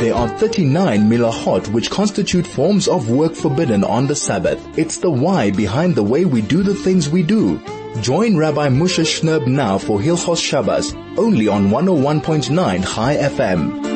[0.00, 4.78] There are 39 milahot which constitute forms of work forbidden on the Sabbath.
[4.78, 7.58] It's the why behind the way we do the things we do.
[8.00, 13.88] Join Rabbi Moshe Shnerb now for Hilchos Shabbos, only on 101.9 Chai FM.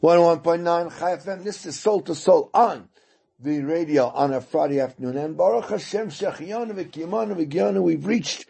[0.00, 1.40] One oh one point nine Chai FM.
[1.40, 2.88] Oh this is Soul to Soul on
[3.42, 5.16] the radio on a Friday afternoon.
[5.16, 7.82] And Baruch Hashem Shechiyanu v'Kiyamanu v'Giyanu.
[7.82, 8.44] We've reached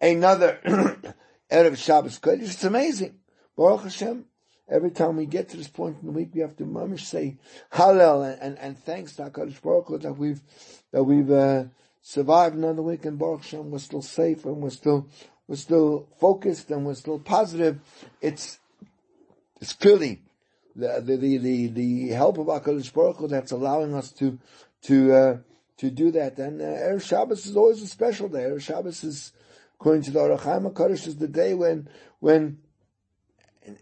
[0.00, 0.60] another
[1.50, 2.42] Erev Shabbos Kodesh.
[2.42, 3.16] It's amazing.
[3.56, 4.26] Baruch Hashem.
[4.68, 7.36] Every time we get to this point in the week, we have to mamish say
[7.72, 10.40] Hallel and, and, and thanks to Hakadosh Baruch Hu that we've
[10.92, 11.64] that we've uh,
[12.02, 13.04] survived another week.
[13.04, 15.08] And Baruch Hashem, we're still safe and we're still
[15.48, 17.80] we're still focused and we're still positive.
[18.20, 18.58] It's
[19.60, 20.22] it's clearly
[20.76, 24.38] the the the, the help of Hakadosh Baruch Hu that's allowing us to
[24.82, 25.36] to uh,
[25.78, 26.38] to do that.
[26.38, 28.40] And uh, Erev Shabbos is always a special day.
[28.40, 29.32] Erev Shabbos is,
[29.74, 31.88] according to the Chaim Hakadosh, is the day when
[32.20, 32.58] when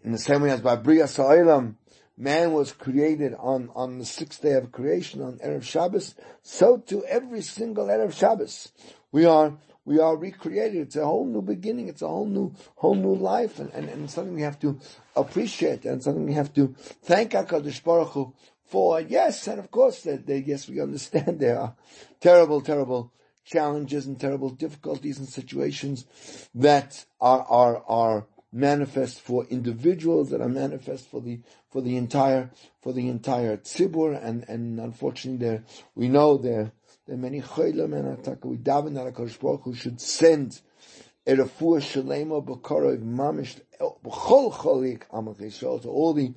[0.02, 1.76] in the same way as by Bria Sa'ilam,
[2.16, 7.04] man was created on, on the sixth day of creation, on Erev Shabbos, so to
[7.04, 8.72] every single Erev Shabbos.
[9.12, 9.54] We are,
[9.84, 10.80] we are recreated.
[10.80, 11.88] It's a whole new beginning.
[11.88, 14.78] It's a whole new, whole new life and, and, and something we have to
[15.14, 18.34] appreciate and something we have to thank HaKadosh Baruch Hu
[18.66, 19.00] for.
[19.00, 21.74] Yes, and of course that, yes, we understand there are
[22.20, 23.12] terrible, terrible
[23.44, 26.06] challenges and terrible difficulties and situations
[26.54, 31.40] that are, are, are, manifest for individuals that are manifest for the
[31.70, 32.48] for the entire
[32.80, 35.64] for the entire tzibur and and unfortunately there
[35.96, 36.70] we know there
[37.06, 40.60] there are many chaylam and ataka we daven that Hakadosh Baruch Hu should send
[41.26, 46.34] a refuah shalema b'korov mamish b'chol cholik amal Yisrael to all the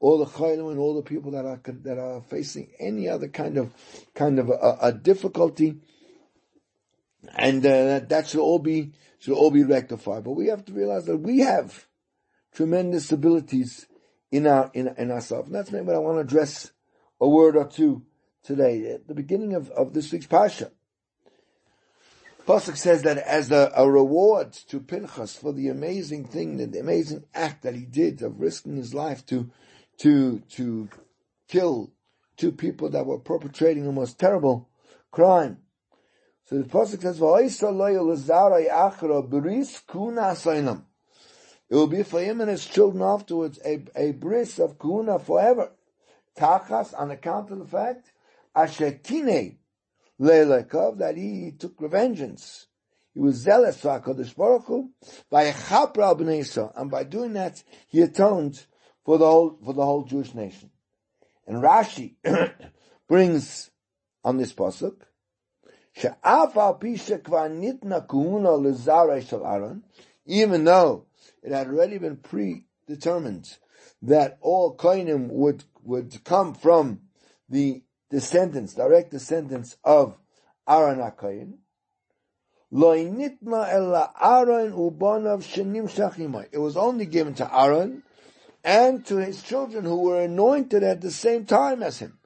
[0.00, 3.56] all the chaylim and all the people that are that are facing any other kind
[3.58, 3.72] of
[4.14, 5.76] kind of a, a difficulty
[7.36, 10.24] and uh, that should all be should all be rectified.
[10.24, 11.86] But we have to realize that we have
[12.52, 13.86] tremendous abilities
[14.30, 15.48] in our in, in ourselves.
[15.48, 16.72] And that's maybe what I want to address
[17.20, 18.02] a word or two
[18.44, 18.92] today.
[18.92, 20.70] At the beginning of, of this week's Pasha.
[22.46, 27.24] Pasuk says that as a, a, reward to Pinchas for the amazing thing, the amazing
[27.34, 29.50] act that he did of risking his life to,
[29.98, 30.90] to, to
[31.48, 31.90] kill
[32.36, 34.68] two people that were perpetrating the most terrible
[35.10, 35.58] crime.
[36.46, 37.16] So the pasuk says,
[41.70, 45.72] It will be for him and his children afterwards a, a bris of kuna forever.
[46.38, 48.10] Tachas on account of the fact,
[48.56, 49.56] ashekine
[50.20, 52.66] leilekov, that he took revengeance.
[53.14, 54.90] He was zealous for HaKadosh Baruch Hu,
[55.30, 58.66] by chapra b'neisa, and by doing that, he atoned
[59.04, 60.70] for the whole, for the whole Jewish nation.
[61.46, 62.14] And Rashi
[63.08, 63.70] brings
[64.24, 64.96] on this pasuk,
[70.26, 71.06] even though
[71.42, 73.58] it had already been predetermined
[74.02, 77.00] that all Koinim would, would come from
[77.48, 77.82] the
[78.14, 80.16] descendants, direct descendants of
[80.68, 81.54] Aaron HaKoyin,
[86.52, 88.02] it was only given to Aaron
[88.62, 92.16] and to his children who were anointed at the same time as him.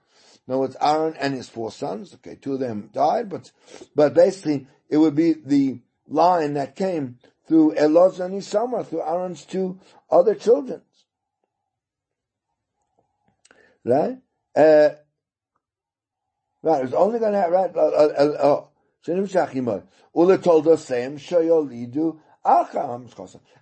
[0.47, 2.12] No, it's Aaron and his four sons.
[2.15, 3.50] Okay, two of them died, but
[3.94, 9.47] but basically it would be the line that came through Elazar and Isamar, through Aaron's
[9.47, 10.82] two other children.
[13.84, 14.19] Right?
[14.54, 14.91] Uh,
[16.63, 18.65] right, it's only going to have, right, uh, uh,
[19.07, 19.81] uh,
[20.15, 22.19] Ula told us, same, Shayolidu,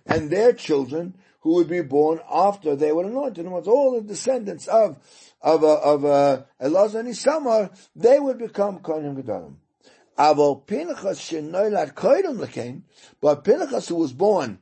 [0.05, 3.45] and their children who would be born after they were anointed.
[3.45, 4.97] And was all the descendants of
[5.41, 9.55] of uh, of uh, Elazar and Isamar, they would become Kohanim Gedolim.
[10.17, 12.83] Avol Pinchas shenoilad koydem lekain,
[13.21, 14.59] but Pinchas who was born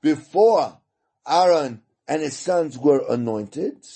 [0.00, 0.78] before
[1.26, 3.86] Aaron and his sons were anointed,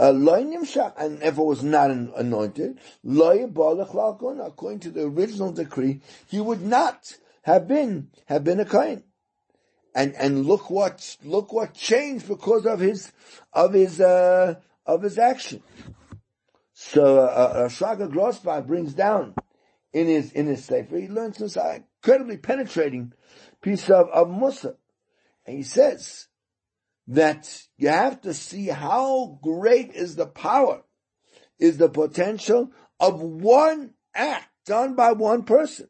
[0.00, 7.18] uh, and if it was not anointed, according to the original decree, he would not
[7.42, 9.04] have been have been a kohen.
[9.94, 13.12] And and look what look what changed because of his
[13.52, 14.54] of his uh,
[14.86, 15.62] of his action.
[16.72, 19.34] So uh, uh, Shraga Grossbach brings down
[19.92, 20.96] in his in his sefer.
[20.96, 23.12] He learns this incredibly penetrating
[23.60, 24.76] piece of of Musa,
[25.44, 26.28] and he says
[27.10, 30.82] that you have to see how great is the power,
[31.58, 32.70] is the potential
[33.00, 35.88] of one act done by one person.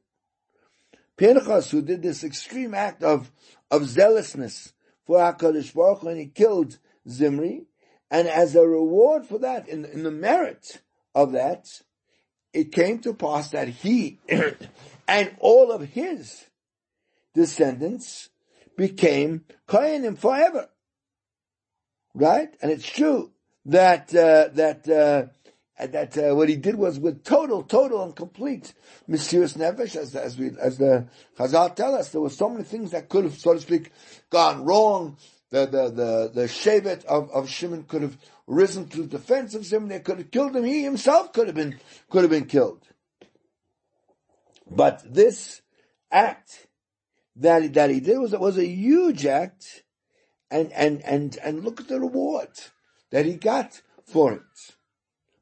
[1.18, 3.30] Pinchas, who did this extreme act of,
[3.70, 4.72] of zealousness
[5.04, 7.66] for HaKadosh Baruch and he killed Zimri,
[8.10, 10.80] and as a reward for that, in, in the merit
[11.14, 11.68] of that,
[12.54, 14.18] it came to pass that he
[15.08, 16.46] and all of his
[17.34, 18.30] descendants
[18.78, 20.70] became Kohanim forever.
[22.14, 22.54] Right?
[22.60, 23.30] And it's true
[23.66, 25.26] that, uh, that, uh,
[25.86, 28.74] that uh, what he did was with total, total and complete
[29.08, 31.06] mesirus nefesh, as, as we, as the
[31.38, 33.92] Chazal tell us, there were so many things that could have, so to speak,
[34.28, 35.16] gone wrong.
[35.50, 38.16] The, the, the, the Shevet of, of Shimon could have
[38.46, 39.88] risen to the defense of Shimon.
[39.88, 40.64] They could have killed him.
[40.64, 41.78] He himself could have been,
[42.08, 42.86] could have been killed.
[44.70, 45.62] But this
[46.12, 46.68] act
[47.36, 49.82] that, that he did was, was a huge act
[50.50, 52.48] and, and, and, and look at the reward
[53.10, 54.74] that he got for it.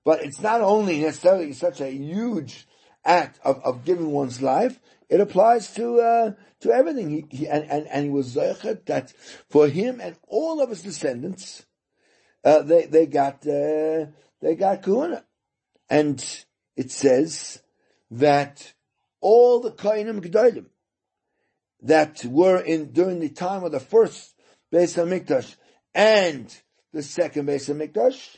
[0.04, 2.66] But it's not only necessarily such a huge
[3.04, 4.78] act of, of giving one's life,
[5.08, 7.10] it applies to, uh, to everything.
[7.10, 9.12] He, he, and, and, and he was zeichet that
[9.48, 11.64] for him and all of his descendants,
[12.44, 14.06] uh, they, they got, uh,
[14.40, 15.24] they got kahuna.
[15.90, 16.24] And
[16.76, 17.62] it says
[18.10, 18.74] that
[19.20, 20.66] all the Kainim Gedolim
[21.82, 24.34] that were in, during the time of the first
[24.72, 25.56] Beis HaMikdash
[25.94, 26.54] and
[26.92, 28.36] the second Beis HaMikdash,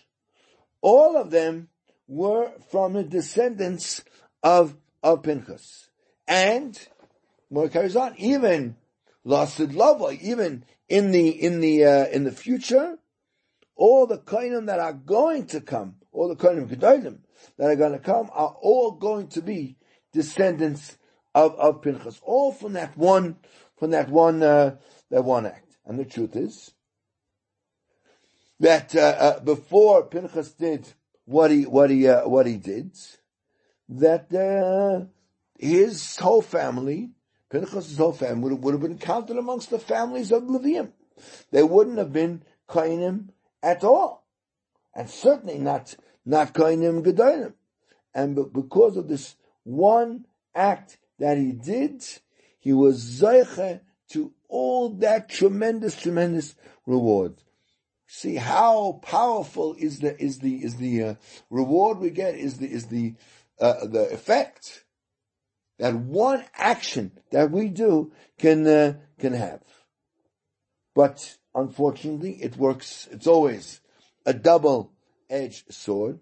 [0.81, 1.69] all of them
[2.07, 4.03] were from the descendants
[4.43, 5.91] of, of Pinchas.
[6.27, 6.79] And,
[7.51, 8.77] more carries on, even
[9.27, 12.99] Lasid Lava, even in the, in the, uh, in the future,
[13.77, 17.19] all the Kainim that are going to come, all the Kainim Gedolim
[17.59, 19.77] that are going to come are all going to be
[20.13, 20.97] descendants
[21.35, 22.21] of, of Pinchas.
[22.23, 23.37] All from that one,
[23.79, 24.77] from that one, uh,
[25.11, 25.70] that one act.
[25.91, 26.71] And the truth is,
[28.61, 30.87] that uh, uh, before Pinchas did
[31.25, 32.97] what he what he uh, what he did,
[33.89, 35.07] that uh,
[35.59, 37.11] his whole family,
[37.51, 40.93] Pinchas' whole family, would, would have been counted amongst the families of Levium.
[41.51, 44.25] They wouldn't have been Kainim at all,
[44.95, 47.55] and certainly not not Kainim Gedolim.
[48.15, 49.35] And because of this
[49.65, 52.05] one act that he did,
[52.61, 56.55] he was Zeiche to all that tremendous, tremendous
[56.85, 57.37] reward.
[58.07, 61.15] See how powerful is the is the is the uh,
[61.49, 63.15] reward we get is the is the
[63.61, 64.85] uh, the effect
[65.79, 69.63] that one action that we do can uh, can have.
[70.95, 73.09] But unfortunately, it works.
[73.13, 73.81] It's always
[74.27, 74.93] a double
[75.31, 76.19] edged sword.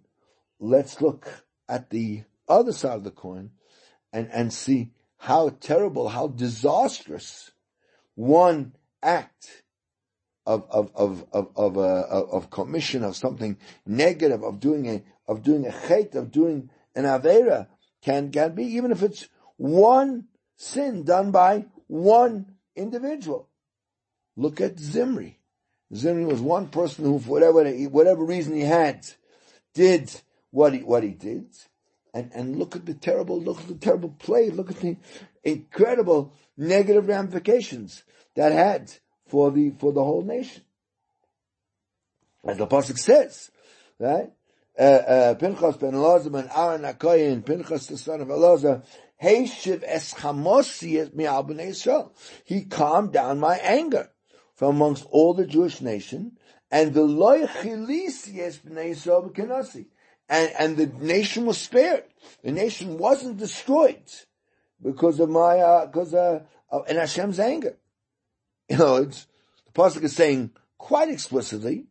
[0.61, 1.27] Let's look
[1.69, 3.53] at the other side of the coin
[4.13, 7.51] and and see how terrible, how disastrous
[8.19, 9.63] one act
[10.45, 13.57] of of of of of, uh, of commission of something
[13.87, 17.69] negative of doing a of doing a chait of doing an avera
[18.03, 20.25] can can be even if it's one
[20.57, 23.49] sin done by one individual.
[24.37, 25.39] Look at Zimri.
[25.95, 29.07] Zimri was one person who, for whatever whatever reason he had,
[29.75, 30.11] did
[30.51, 31.47] what he what he did,
[32.13, 34.51] and and look at the terrible look at the terrible play.
[34.51, 34.97] Look at the
[35.43, 38.03] incredible negative ramifications
[38.35, 38.93] that had
[39.29, 40.63] for the for the whole nation.
[42.45, 43.51] As the pasuk says,
[43.99, 44.31] right?
[44.79, 48.85] Uh, uh, Pinchas ben Elazar ben Aaron Akoyin, Pinchas the son of Elazar,
[49.23, 52.11] Heishiv es chamosi es mi'al b'nei
[52.45, 54.09] He calmed down my anger
[54.55, 56.39] from amongst all the Jewish nation,
[56.71, 59.87] and the loy chilisi es b'nei b'kenasi.
[60.29, 62.05] And, and the nation was spared.
[62.45, 64.05] The nation wasn't destroyed
[64.83, 67.77] because of my, uh, because, uh, of, in Hashem's anger.
[68.69, 69.27] You know, it's,
[69.67, 71.87] the Pasuk is saying quite explicitly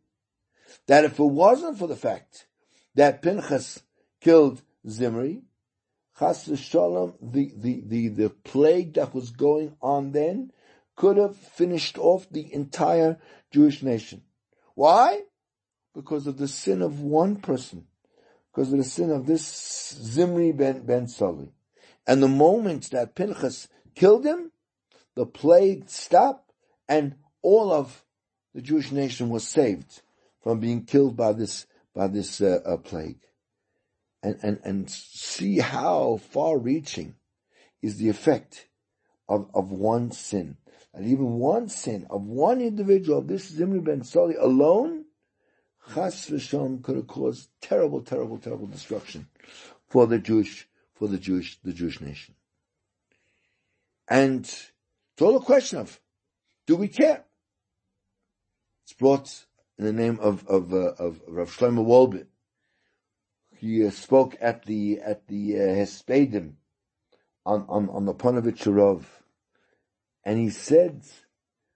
[0.88, 2.46] that if it wasn't for the fact
[2.96, 3.82] that Pinchas
[4.22, 5.42] killed Zimri,
[6.20, 10.52] Chas v'shalom, the, the, the, the plague that was going on then
[10.96, 13.20] could have finished off the entire
[13.52, 14.24] Jewish nation.
[14.74, 15.22] Why?
[15.94, 17.86] Because of the sin of one person.
[18.52, 21.52] Because of the sin of this Zimri ben, ben Sali.
[22.08, 24.52] And the moment that Pinchas killed him,
[25.16, 26.54] the plague stopped
[26.88, 28.06] and all of
[28.54, 30.02] the Jewish nation was saved
[30.42, 33.20] from being killed by this by this uh, uh, plague.
[34.24, 37.16] And, and and see how far-reaching
[37.82, 38.68] is the effect
[39.28, 40.58] of of one sin,
[40.94, 45.06] and even one sin of one individual, this Zimri ben Sali alone,
[45.94, 49.28] Chas v'sham could have caused terrible, terrible, terrible destruction
[49.88, 52.36] for the Jewish for the Jewish the Jewish nation.
[54.08, 56.00] And it's all a question of
[56.66, 57.26] do we care?
[58.84, 59.46] It's brought
[59.78, 62.26] in the name of of uh, of Rav Shlomo Wolbe.
[63.56, 66.54] He uh, spoke at the at the uh, Hespedim
[67.46, 69.04] on on on the Ponevezher Rov,
[70.24, 71.04] and he said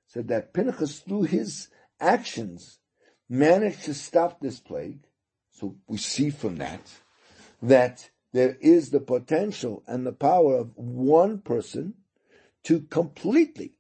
[0.08, 2.80] said that Pinchas through his actions
[3.30, 5.06] managed to stop this plague.
[5.52, 6.82] So we see from that
[7.62, 11.96] that there is the potential and the power of one person
[12.64, 13.74] to completely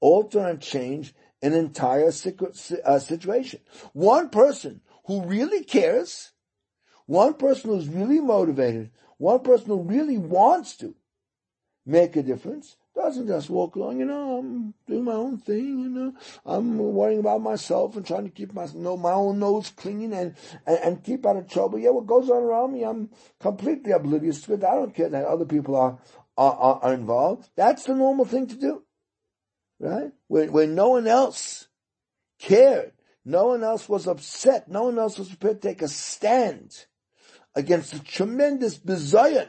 [0.00, 3.60] alter and change an entire uh, situation.
[3.92, 6.32] One person who really cares,
[7.06, 10.94] one person who's really motivated, one person who really wants to
[11.86, 15.88] make a difference, doesn't just walk along, you know, I'm doing my own thing, you
[15.88, 16.14] know,
[16.46, 20.34] I'm worrying about myself and trying to keep my, know, my own nose clean and,
[20.66, 21.78] and, and, keep out of trouble.
[21.78, 23.10] Yeah, what goes on around me, I'm
[23.40, 24.64] completely oblivious to it.
[24.64, 25.98] I don't care that other people are,
[26.36, 27.48] are, are involved.
[27.56, 28.82] That's the normal thing to do.
[29.80, 30.12] Right?
[30.28, 31.66] When, when no one else
[32.38, 32.92] cared,
[33.24, 36.86] no one else was upset, no one else was prepared to take a stand
[37.56, 39.48] against the tremendous bizayon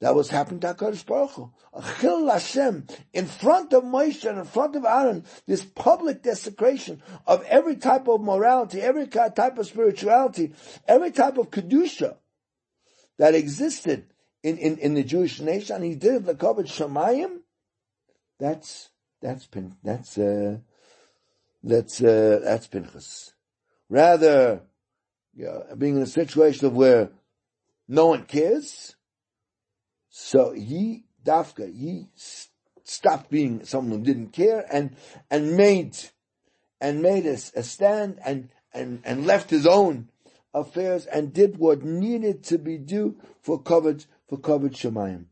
[0.00, 1.50] that was happening to HaKadosh Baruch Hu.
[1.74, 7.44] Achil Hashem, in front of Moshe and in front of Aaron, this public desecration of
[7.44, 10.52] every type of morality, every type of spirituality,
[10.88, 12.16] every type of Kedusha
[13.18, 14.06] that existed
[14.42, 17.40] in, in, in the Jewish nation, and he did the kavod Shemayim,
[18.38, 18.88] that's,
[19.20, 19.46] that's,
[19.84, 20.56] that's, uh,
[21.62, 23.34] that's, uh, that's Pinchas.
[23.90, 24.62] Rather,
[25.76, 27.10] being in a situation of where
[27.86, 28.96] no one cares,
[30.10, 32.08] so he, Dafka, he
[32.82, 34.96] stopped being someone who didn't care and,
[35.30, 35.96] and made,
[36.80, 40.08] and made a, a stand and, and, and left his own
[40.52, 45.26] affairs and did what needed to be due for kavod, for kavod Shemayim.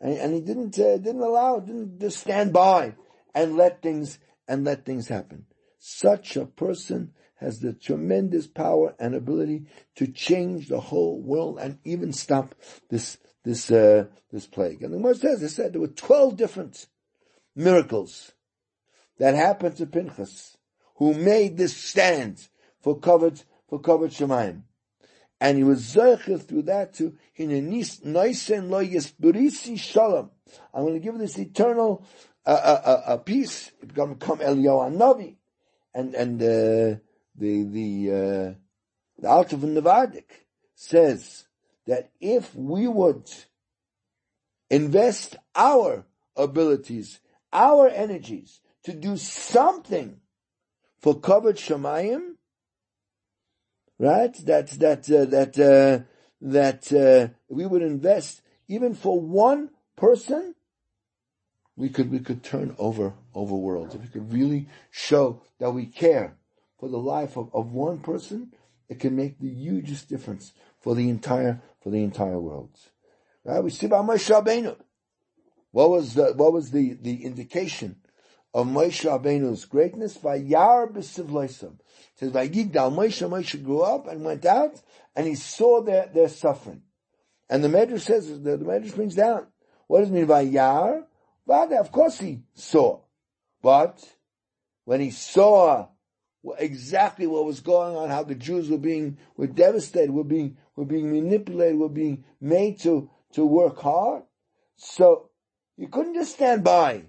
[0.00, 2.94] And, and he didn't, uh, didn't allow, didn't just stand by
[3.32, 4.18] and let things,
[4.48, 5.46] and let things happen.
[5.78, 11.78] Such a person has the tremendous power and ability to change the whole world and
[11.84, 12.54] even stop
[12.90, 14.82] this this uh, this plague.
[14.82, 16.86] And the Gemara says, it said there were twelve different
[17.54, 18.32] miracles
[19.18, 20.56] that happened to Pinchas,
[20.96, 22.48] who made this stand
[22.80, 24.62] for kavod for kavod Shemaim.
[25.40, 30.30] And he was zecher through that to noisen lo yisburisi shalom.
[30.74, 32.04] I'm going to give this eternal
[32.44, 33.70] uh, uh, uh, uh peace.
[33.80, 35.36] It's going to become Eliyahu Navi,
[35.94, 36.98] and and uh,
[37.36, 38.54] the the uh,
[39.20, 40.24] the Alter of Novardok
[40.74, 41.45] says
[41.86, 43.30] that if we would
[44.70, 46.04] invest our
[46.36, 47.20] abilities,
[47.52, 50.20] our energies to do something
[51.00, 52.34] for kavod Shemayim,
[53.98, 54.34] right?
[54.46, 56.04] That that uh, that uh,
[56.40, 60.54] that uh, we would invest even for one person,
[61.76, 63.94] we could we could turn over over worlds.
[63.94, 66.36] If we could really show that we care
[66.78, 68.52] for the life of, of one person,
[68.88, 72.76] it can make the hugest difference for the entire for the entire world.
[73.44, 73.62] Right?
[73.62, 74.74] We see about Moshe Rabbeinu.
[75.70, 77.94] What was the what was the, the indication
[78.52, 80.18] of Moshe Rabbeinu's greatness?
[80.18, 81.74] Vayar b'sivloisam.
[81.74, 84.82] It says by Vayigdal Moshe Moshe grew up and went out
[85.14, 86.82] and he saw their, their suffering.
[87.48, 89.46] And the Medrash says the, the Medrash brings down.
[89.86, 91.04] What does it mean Vayar?
[91.46, 93.02] But of course he saw.
[93.62, 94.02] But
[94.86, 95.86] when he saw
[96.58, 100.84] exactly what was going on, how the Jews were being, were devastated, were being, were
[100.84, 104.22] being manipulated, were being made to, to work hard.
[104.76, 105.30] So
[105.76, 107.04] you couldn't just stand by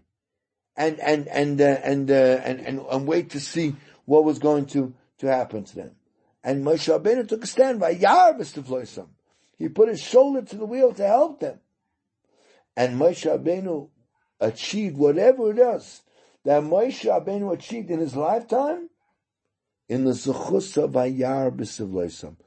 [0.75, 4.67] and, and, and, uh, and, uh, and, and, and, wait to see what was going
[4.67, 5.91] to, to happen to them.
[6.43, 8.37] And Moshe Rabbeinu took a stand by Yar
[9.57, 11.59] He put his shoulder to the wheel to help them.
[12.75, 13.89] And Moshe Rabbeinu
[14.39, 16.03] achieved whatever it is
[16.45, 18.89] that Moshe Rabbeinu achieved in his lifetime
[19.89, 22.37] in the Zechusa Vayar B'Sivloisam,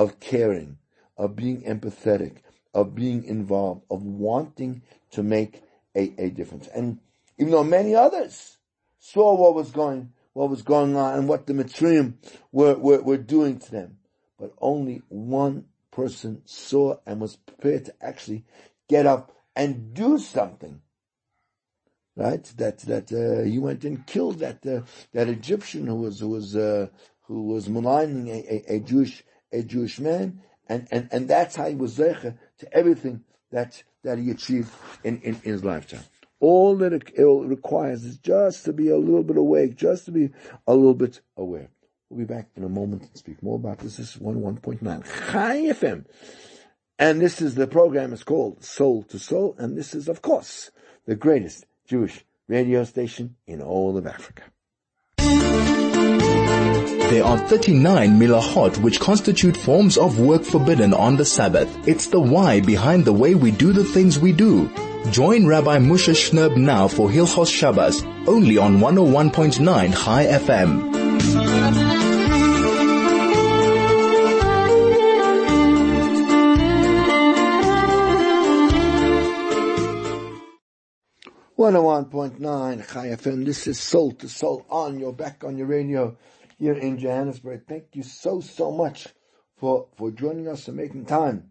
[0.00, 0.78] of caring,
[1.18, 2.38] of being empathetic,
[2.72, 4.80] of being involved, of wanting
[5.10, 5.62] to make
[5.94, 6.68] a, a difference.
[6.68, 7.00] And
[7.38, 8.56] even though many others
[8.98, 12.14] saw what was going, what was going on and what the Mitzrayim
[12.50, 13.98] were, were, were doing to them,
[14.38, 18.44] but only one person saw and was prepared to actually
[18.88, 20.80] get up and do something
[22.16, 22.44] right?
[22.56, 26.56] That that uh, he went and killed that uh, that Egyptian who was who was
[26.56, 26.88] uh,
[27.22, 31.68] who was maligning a, a, a, Jewish a Jewish man, and and and that's how
[31.68, 34.70] he was zecher to everything that that he achieved
[35.04, 36.04] in, in, in his lifetime.
[36.38, 40.10] All that it, it requires is just to be a little bit awake, just to
[40.10, 40.30] be
[40.66, 41.68] a little bit aware.
[42.08, 43.98] We'll be back in a moment and speak more about this.
[43.98, 46.06] This is one one point nine Chai FM.
[46.98, 50.70] And this is the program is called Soul to Soul, and this is, of course,
[51.06, 54.42] the greatest Jewish radio station in all of Africa.
[57.08, 61.88] There are 39 milahot which constitute forms of work forbidden on the Sabbath.
[61.88, 64.68] It's the why behind the way we do the things we do.
[65.10, 71.00] Join Rabbi Moshe Shnerb now for Hilchos Shabbos, only on 101.9 Chai FM.
[81.60, 83.42] One hundred one point nine Chai FM.
[83.42, 86.16] Oh this is Soul to Soul on your back on your radio
[86.60, 87.62] here in Johannesburg.
[87.66, 89.08] Thank you so, so much
[89.56, 91.50] for, for joining us and making time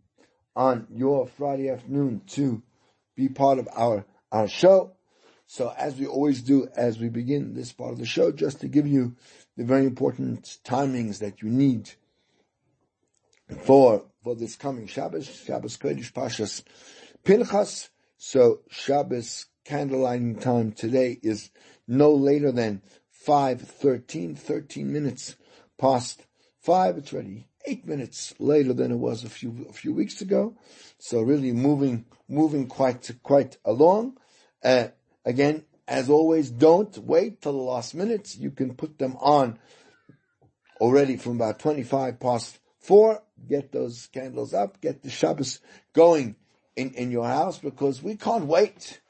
[0.55, 2.61] on your Friday afternoon to
[3.15, 4.93] be part of our, our show.
[5.47, 8.67] So as we always do as we begin this part of the show, just to
[8.67, 9.15] give you
[9.57, 11.89] the very important timings that you need
[13.63, 16.61] for, for this coming Shabbos, Shabbos Kodesh Pashas
[17.23, 17.89] Pinchas.
[18.17, 21.49] So Shabbos candlelighting time today is
[21.87, 22.83] no later than
[23.25, 25.35] 5.13, 13 minutes
[25.77, 26.25] past
[26.61, 26.97] 5.
[26.97, 30.55] It's already 8 minutes later than it was a few, a few weeks ago.
[30.97, 34.17] So really moving, moving quite, quite along.
[34.63, 34.87] Uh,
[35.25, 38.37] again, as always, don't wait till the last minutes.
[38.37, 39.59] You can put them on
[40.79, 43.21] already from about 25 past 4.
[43.47, 45.59] Get those candles up, get the Shabbos
[45.93, 46.35] going
[46.75, 49.01] in, in your house because we can't wait.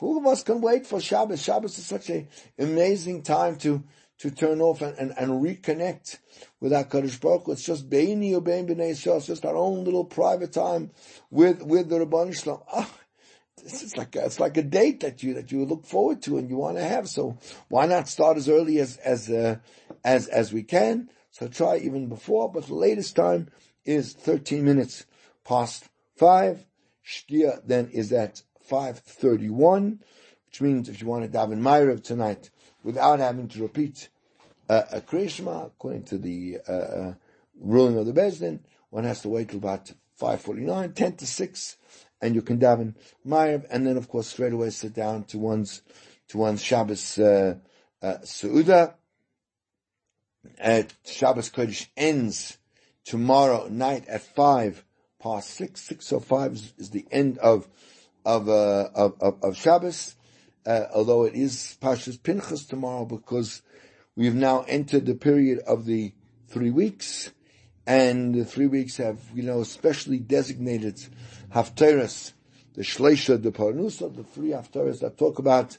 [0.00, 1.42] Who of us can wait for Shabbos?
[1.42, 2.28] Shabbos is such an
[2.58, 3.82] amazing time to,
[4.18, 6.18] to turn off and, and, and reconnect
[6.60, 9.16] with our Kaddish Baruch It's just Beini or Bein Yisrael.
[9.16, 10.92] It's just our own little private time
[11.30, 12.60] with, with the Rabban Shalom.
[12.72, 12.90] Ah,
[13.64, 16.48] it's like a, it's like a date that you that you look forward to and
[16.48, 17.08] you want to have.
[17.08, 17.38] So
[17.68, 19.56] why not start as early as as uh,
[20.04, 21.10] as as we can?
[21.30, 23.48] So try even before, but the latest time
[23.84, 25.06] is 13 minutes
[25.44, 26.64] past five.
[27.04, 30.00] Shkia then is at 531,
[30.46, 32.50] which means if you want to daven Ma'ariv tonight
[32.82, 34.08] without having to repeat
[34.68, 37.14] uh, a Krishma, according to the uh, uh,
[37.58, 38.60] ruling of the Bezdin,
[38.90, 41.76] one has to wait till about 549, 10 to 6,
[42.20, 42.94] and you can daven
[43.26, 45.82] Ma'ariv, and then of course straight away sit down to one's,
[46.28, 47.54] to one's Shabbos, uh,
[48.02, 48.18] uh,
[51.04, 52.58] Shabbos Kodesh ends
[53.04, 54.84] tomorrow night at 5
[55.20, 57.68] past 6, 6.05 is, is the end of
[58.24, 60.16] of, uh, of, of, of Shabbos,
[60.66, 63.62] uh, although it is Pashas Pinchas tomorrow because
[64.16, 66.12] we have now entered the period of the
[66.48, 67.30] three weeks,
[67.86, 71.00] and the three weeks have, you know, specially designated
[71.54, 72.32] Haftarahs,
[72.74, 75.78] the Shleisha, the Parnusa, the three Haftarahs that talk about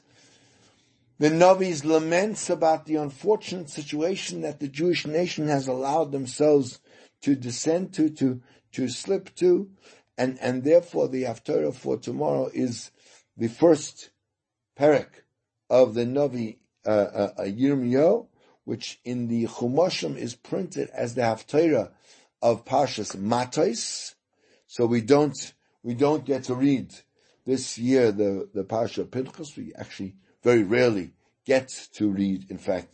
[1.20, 6.80] the Navi's laments about the unfortunate situation that the Jewish nation has allowed themselves
[7.20, 8.40] to descend to, to,
[8.72, 9.70] to slip to,
[10.20, 12.90] and and therefore the Haftarah for tomorrow is
[13.38, 14.10] the first
[14.78, 15.08] parak
[15.70, 18.22] of the Navi uh, uh, uh,
[18.64, 21.90] which in the Chumashim is printed as the Haftarah
[22.42, 24.14] of Pashas Matais.
[24.66, 26.94] So we don't we don't get to read
[27.46, 29.56] this year the the Pasha Pinchas.
[29.56, 31.12] We actually very rarely
[31.46, 32.88] get to read, in fact,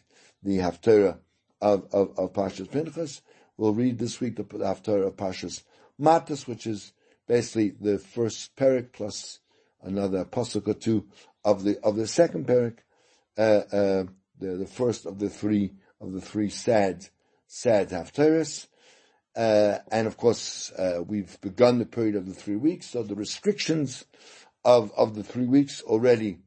[0.44, 1.18] the Haftarah
[1.60, 3.20] of of, of Pashas Pinchas.
[3.56, 5.64] We'll read this week the, Haftarah of Pashas
[6.00, 6.92] Matas, which is
[7.26, 9.40] basically the first parak plus
[9.82, 11.06] another pasuk or two
[11.44, 12.78] of the of the second parak,
[13.38, 14.04] uh, uh,
[14.38, 17.06] the the first of the three of the three sad
[17.46, 18.66] sad haftarahs.
[19.36, 23.14] Uh, and of course, uh, we've begun the period of the three weeks, so the
[23.14, 24.06] restrictions
[24.64, 26.38] of, of the three weeks already,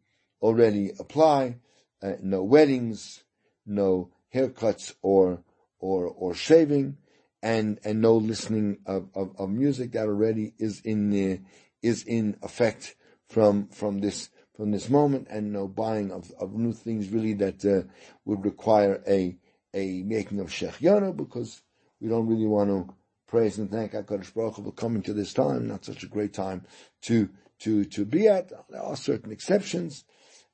[0.41, 1.57] already apply.
[2.01, 3.23] Uh, no weddings,
[3.65, 5.43] no haircuts or,
[5.79, 6.97] or, or shaving,
[7.41, 11.41] and and no listening of, of, of music that already is in the,
[11.81, 12.95] is in effect
[13.27, 17.63] from from this from this moment, and no buying of, of new things really that
[17.63, 17.87] uh,
[18.25, 19.37] would require a
[19.73, 21.61] a making of shechianu because
[22.01, 22.93] we don't really want to
[23.27, 25.67] praise and thank Hakadosh Baruch Hu for coming to this time.
[25.67, 26.65] Not such a great time
[27.03, 28.51] to to to be at.
[28.69, 30.03] There are certain exceptions,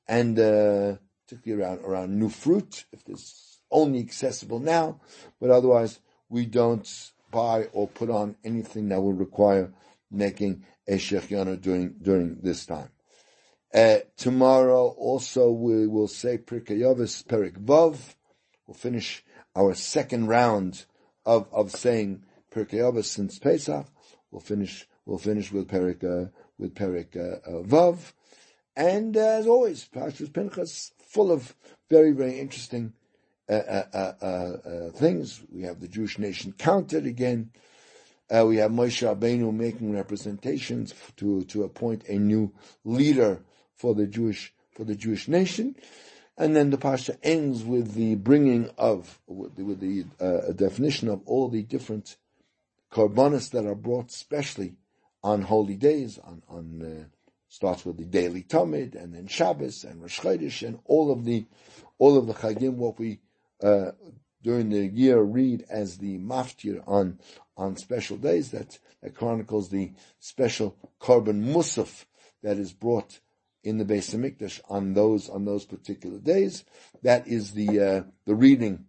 [0.06, 0.96] and uh,
[1.26, 5.00] particularly around around new fruit, if it's only accessible now,
[5.40, 9.72] but otherwise we don't buy or put on anything that would require
[10.10, 12.88] making a shechianu during during this time.
[13.74, 18.14] Uh, tomorrow also we will say Pirkei Avos Perik Vav.
[18.66, 20.84] We'll finish our second round
[21.24, 23.86] of, of saying Pirkei Avos since Pesach.
[24.30, 28.12] We'll finish we'll finish with Perik uh, with Perik uh, uh, Vav,
[28.76, 31.54] and uh, as always, Parshas Pinchas full of
[31.90, 32.92] very very interesting
[33.48, 35.40] uh uh, uh, uh, uh, things.
[35.52, 37.52] We have the Jewish nation counted again.
[38.28, 42.52] we have Moshe Rabbeinu making representations to to appoint a new
[42.84, 43.42] leader
[43.76, 45.76] for the Jewish for the Jewish nation,
[46.36, 50.04] and then the pasha ends with the bringing of with the, with the
[50.56, 52.16] definition of all the different
[52.90, 54.74] korbanos that are brought, specially
[55.22, 56.18] on holy days.
[56.18, 57.10] On on
[57.48, 61.46] starts with the daily Tamid, and then Shabbos and Rosh Chodesh, and all of the
[61.98, 63.20] all of the Chagim, what we
[63.62, 63.92] uh,
[64.42, 67.18] during the year read as the maftir on
[67.56, 72.04] on special days that, that chronicles the special carbon musaf
[72.42, 73.20] that is brought
[73.64, 76.64] in the Beis Hamikdash on those on those particular days.
[77.02, 78.84] That is the uh, the reading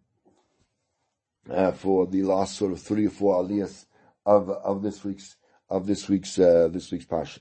[1.50, 3.86] uh, for the last sort of three or four aliyahs
[4.26, 5.38] of of this week's
[5.70, 7.40] of this week's uh, this week's parsha.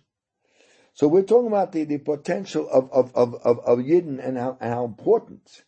[0.95, 4.57] So we're talking about the, the potential of of of of, of Yidden and how
[4.61, 5.65] and how important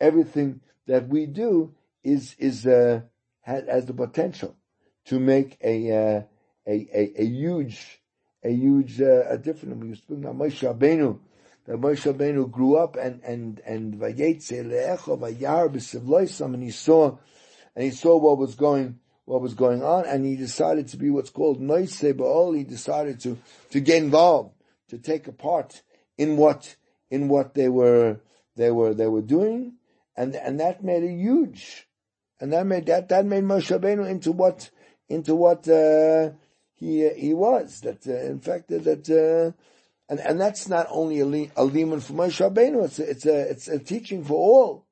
[0.00, 3.00] everything that we do is is uh,
[3.42, 4.56] has, the potential
[5.06, 6.22] to make a uh,
[6.66, 8.00] a, a, a huge
[8.44, 9.78] a huge uh, a different.
[9.78, 11.18] We were speaking about Moshe Rabbeinu.
[11.66, 17.16] That Moshe Rabbeinu grew up and and and vayetze leecho vayar b'sivloisam, and he saw
[17.74, 21.10] and he saw what was going what was going on, and he decided to be
[21.10, 22.56] what's called noise ba'ol.
[22.56, 23.38] He decided to
[23.70, 24.54] to get involved,
[24.88, 25.82] to take a part
[26.16, 26.76] in what
[27.10, 28.20] in what they were
[28.56, 29.74] they were they were doing,
[30.18, 31.86] and and that made a huge,
[32.40, 34.68] and that made that that made Moshe Rabbeinu into what
[35.08, 36.30] into what uh,
[36.74, 37.80] he he was.
[37.82, 39.52] That uh, in fact that, uh,
[40.08, 42.84] and and that's not only a, le- a lemon for Moshe Rabbeinu.
[42.84, 44.86] It's a, it's a it's a teaching for all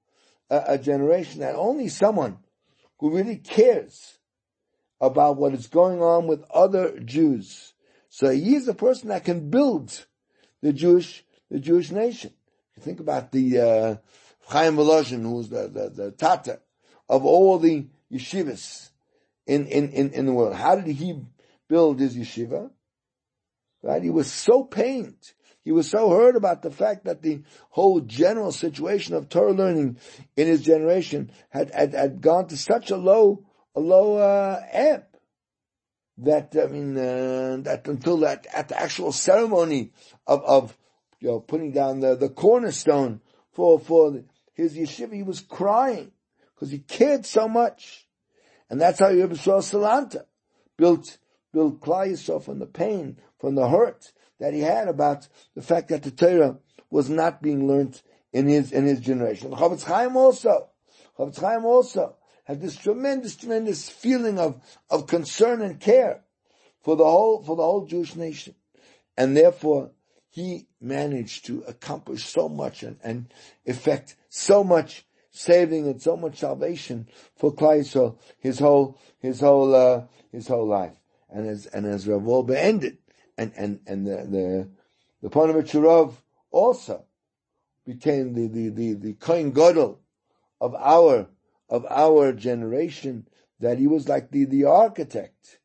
[0.48, 2.38] a, a generation that only someone
[3.00, 4.18] who really cares
[5.00, 7.74] about what is going on with other Jews.
[8.10, 10.06] So he's a person that can build
[10.62, 12.32] the Jewish the Jewish nation.
[12.76, 13.96] You think about the uh,
[14.48, 16.60] Chaim Volozhin, who's the, the, the tata
[17.08, 18.90] of all the yeshivas
[19.46, 20.54] in, in, in, in the world.
[20.54, 21.20] How did he
[21.68, 22.70] build his yeshiva?
[23.82, 24.02] Right?
[24.02, 25.18] He was so pained.
[25.64, 29.98] He was so hurt about the fact that the whole general situation of Torah learning
[30.36, 35.06] in his generation had, had, had gone to such a low, a low, uh, ebb
[36.18, 39.92] that, I mean, uh, that until that, at the actual ceremony
[40.26, 40.78] of, of,
[41.18, 43.20] you know, putting down the, the cornerstone
[43.52, 44.22] for, for
[44.56, 46.10] his yeshiva, he was crying
[46.54, 48.08] because he cared so much.
[48.68, 50.24] And that's how Rebbe saw Salanta
[50.76, 51.18] built,
[51.52, 56.02] built Yisrael from the pain, from the hurt that he had about the fact that
[56.02, 56.58] the Torah
[56.90, 58.00] was not being learned
[58.32, 59.50] in his, in his generation.
[59.50, 60.70] Chofetz Chaim also,
[61.18, 66.22] Chofetz Chaim also had this tremendous, tremendous feeling of, of concern and care
[66.82, 68.54] for the whole, for the whole Jewish nation.
[69.16, 69.90] And therefore,
[70.36, 73.32] he managed to accomplish so much and, and
[73.64, 80.02] effect so much saving and so much salvation for Yisrael his whole his whole uh,
[80.30, 80.92] his whole life.
[81.30, 82.98] And as and as Rav ended,
[83.38, 84.68] and and and the the
[85.22, 86.12] the Ponevezher
[86.50, 87.06] also
[87.86, 90.00] became the the the the Kohen Gadol
[90.60, 91.28] of our
[91.70, 93.26] of our generation.
[93.60, 95.60] That he was like the the architect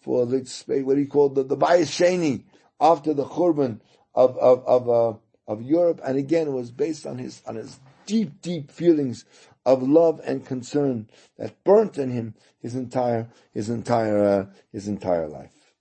[0.00, 0.50] for the
[0.82, 2.44] what he called the the Bayis Sheni
[2.80, 3.80] after the Churban
[4.14, 7.78] of of of uh, of Europe, and again it was based on his on his
[8.06, 9.24] deep, deep feelings
[9.64, 15.28] of love and concern that burnt in him his entire, his entire, uh, his entire
[15.28, 15.74] life.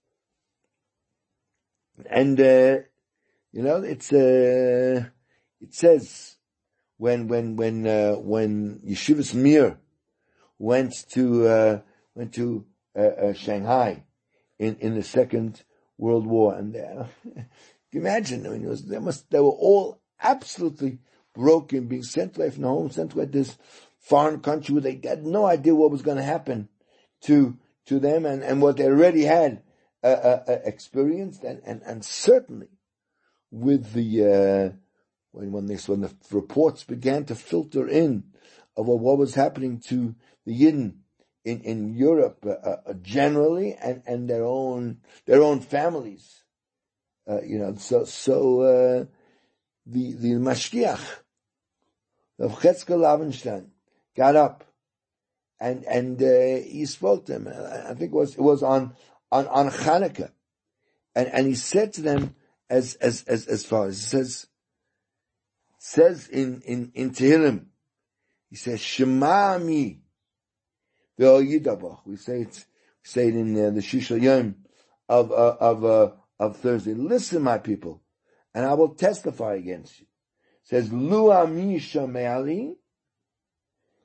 [2.09, 2.77] And, uh,
[3.51, 5.05] you know, it's, uh,
[5.61, 6.37] it says
[6.97, 9.77] when, when, when, uh, when Yeshivas Mir
[10.57, 11.79] went to, uh,
[12.15, 12.65] went to,
[12.97, 14.03] uh, uh, Shanghai
[14.59, 15.61] in, in the Second
[15.97, 17.05] World War, and, uh,
[17.95, 20.99] imagine, I mean, was, they must, they were all absolutely
[21.33, 23.57] broken, being sent away from home, sent away to this
[23.99, 26.69] foreign country where they had no idea what was going to happen
[27.21, 29.61] to to them and, and what they already had
[30.03, 32.67] uh, uh, uh, experienced, and, and, and certainly
[33.51, 34.75] with the uh,
[35.31, 38.23] when when this when the reports began to filter in
[38.75, 40.95] of what was happening to the Yidden
[41.45, 46.42] in in Europe uh, uh, generally and and their own their own families,
[47.43, 49.07] you know, so so
[49.85, 51.01] the the mashgiach
[52.37, 53.67] Rav Chetzkel Levenstein
[54.15, 54.63] got up
[55.59, 57.47] and and uh, he spoke to them.
[57.47, 58.95] I think it was it was on
[59.31, 60.31] on on Hanukkah,
[61.15, 62.35] and and he said to them
[62.69, 64.47] as as as as far as he says
[65.77, 67.65] says in in in Tehillim,
[68.49, 70.01] he says Shema mi
[71.17, 72.65] We say it
[73.03, 74.55] say it in uh, the Shishal Yom
[75.07, 76.11] of uh, of uh,
[76.45, 76.93] of Thursday.
[76.93, 78.01] Listen, my people,
[78.53, 80.05] and I will testify against you
[80.63, 82.75] says, Lu Amisha Me'ali,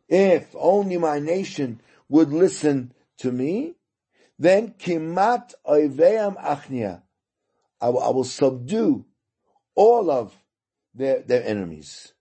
[0.08, 3.74] if only my nation would listen to me,
[4.38, 7.02] then Kimat Oiveam Achnia,
[7.80, 9.04] I will, I will subdue
[9.74, 10.34] all of
[10.94, 12.12] their, their enemies.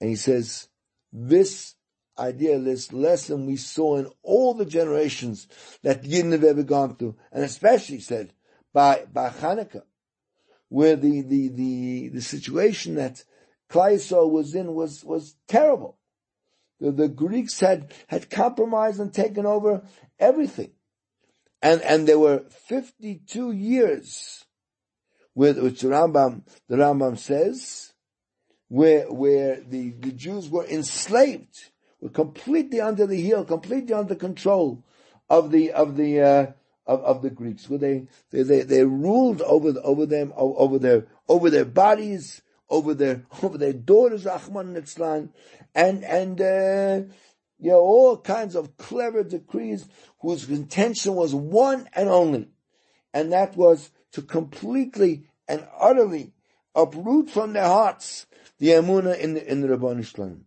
[0.00, 0.68] And he says,
[1.12, 1.74] this
[2.18, 5.48] idea, this lesson we saw in all the generations
[5.82, 8.32] that Yidden have ever gone through, and especially said
[8.78, 9.82] by, by Hanukkah,
[10.68, 13.24] where the, the, the, the situation that
[13.68, 15.98] Klal was in was, was terrible.
[16.78, 19.82] The, the Greeks had, had compromised and taken over
[20.20, 20.70] everything.
[21.60, 24.44] And, and there were 52 years
[25.34, 27.92] with which the Rambam, the Rambam says,
[28.68, 34.84] where, where the, the Jews were enslaved, were completely under the heel, completely under control
[35.28, 36.46] of the, of the, uh,
[36.88, 41.06] of, of the Greeks, where they, they, they, they ruled over, over them, over their,
[41.28, 45.30] over their bodies, over their, over their daughters, Achman and
[45.74, 47.14] and, and, uh,
[47.70, 49.86] know, all kinds of clever decrees
[50.20, 52.48] whose intention was one and only,
[53.12, 56.32] and that was to completely and utterly
[56.74, 58.26] uproot from their hearts
[58.58, 60.40] the Amuna in the, in the Rabban.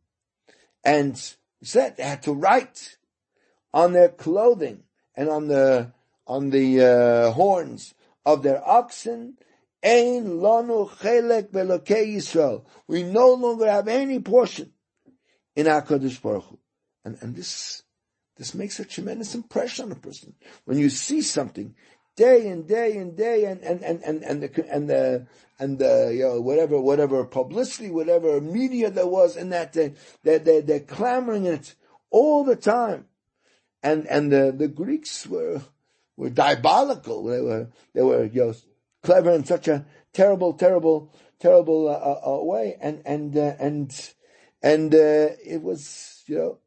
[0.83, 2.97] And said they had to write
[3.73, 4.83] on their clothing
[5.15, 5.91] and on the,
[6.31, 7.93] on the, uh, horns
[8.25, 9.37] of their oxen,
[9.83, 12.63] Ein lanu chelek belokei Yisrael.
[12.87, 14.71] We no longer have any portion
[15.55, 16.59] in HaKadosh Baruch Hu.
[17.03, 17.81] And, and this,
[18.37, 20.35] this makes a tremendous impression on a person.
[20.65, 21.73] When you see something
[22.15, 26.11] day and day and day and, and, and, and, and the, and the, and the,
[26.13, 30.79] you know, whatever, whatever publicity, whatever media there was in that, they, they, they, they're
[30.79, 31.73] clamoring it
[32.11, 33.05] all the time.
[33.81, 35.63] And, and the, the Greeks were,
[36.21, 37.23] were diabolical.
[37.23, 38.53] They were, they were, you know,
[39.01, 42.77] clever in such a terrible, terrible, terrible uh, uh, uh way.
[42.79, 44.13] And, and, uh, and,
[44.61, 46.57] and, uh, it was, you know,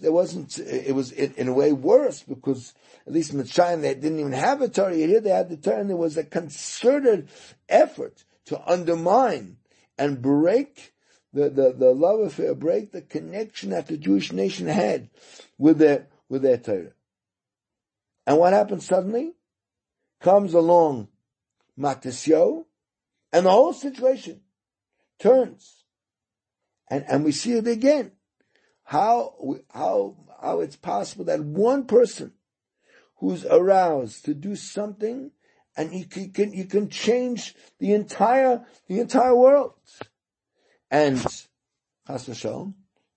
[0.00, 2.74] there wasn't, it was in, in, a way worse because
[3.06, 4.96] at least in China they didn't even have a Torah.
[4.96, 7.28] Here they had the Torah and there was a concerted
[7.68, 9.58] effort to undermine
[9.98, 10.94] and break
[11.32, 15.10] the, the, the love affair, break the connection that the Jewish nation had
[15.58, 16.92] with their, with their Torah.
[18.30, 19.32] And what happens suddenly?
[20.20, 21.08] Comes along
[21.76, 22.64] Matisyo,
[23.32, 24.42] and the whole situation
[25.18, 25.82] turns.
[26.88, 28.12] And, and we see it again
[28.84, 29.34] how,
[29.74, 32.34] how, how it's possible that one person
[33.16, 35.32] who's aroused to do something
[35.76, 39.74] and he can, can, you can change the entire, the entire world.
[40.88, 41.18] And,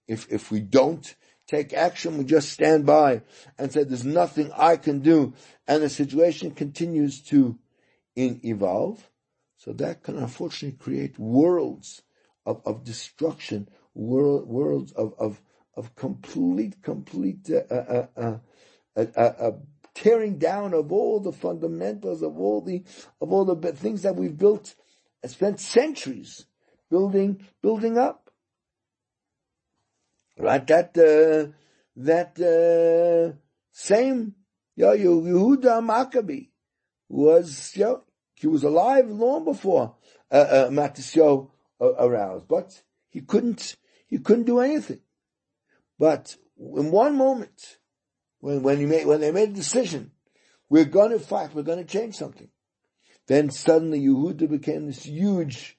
[0.08, 1.16] if, if we don't
[1.54, 3.22] take action, we just stand by
[3.58, 5.34] and say there's nothing I can do,
[5.68, 7.60] and the situation continues to
[8.16, 9.10] evolve,
[9.58, 12.02] so that can unfortunately create worlds
[12.46, 15.42] of, of destruction, world, worlds of, of,
[15.76, 18.38] of complete, complete uh uh uh,
[18.96, 19.52] uh, uh, uh,
[19.94, 22.84] tearing down of all the fundamentals of all the
[23.22, 24.76] of all the things that we've built,
[25.26, 26.46] spent centuries
[26.90, 28.23] building building up.
[30.38, 30.94] Right, that
[31.96, 33.38] that
[33.72, 34.36] same
[34.78, 36.48] Yehuda Maccabee
[37.10, 39.96] was you know, he was alive long before
[40.32, 40.68] uh,
[41.80, 43.76] uh, aroused, but he couldn't
[44.08, 45.00] he couldn't do anything.
[46.00, 47.78] But in one moment,
[48.40, 50.12] when, when, he made, when they made a decision,
[50.70, 52.50] we're going to fight, we're going to change something.
[53.28, 55.78] Then suddenly Yehuda became this huge,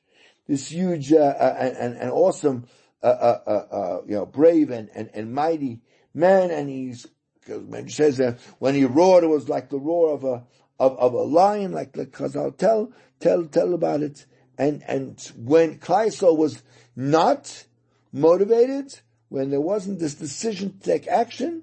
[0.49, 2.67] this huge uh, uh, and, and awesome,
[3.05, 5.83] uh, uh, uh, uh, you know, brave and, and, and mighty
[6.14, 7.07] man, and he's
[7.47, 10.43] when he says that when he roared, it was like the roar of a
[10.79, 14.25] of, of a lion, like like Chazal tell tell tell about it.
[14.57, 16.62] And and when Klaiso was
[16.97, 17.67] not
[18.12, 21.62] motivated, when there wasn't this decision to take action,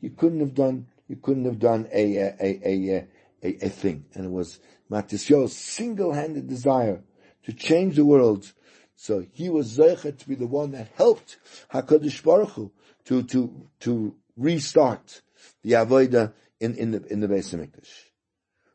[0.00, 3.06] you couldn't have done you couldn't have done a a a
[3.44, 4.06] a, a, thing.
[4.14, 4.58] And it was
[4.90, 7.02] Matisyo's single-handed desire
[7.44, 8.52] to change the world.
[9.02, 11.36] So he was Zeicha to be the one that helped
[11.74, 12.70] Hakadosh Baruch Hu
[13.06, 15.22] to to to restart
[15.64, 17.90] the avodah in in the in the Beis Hamikdash.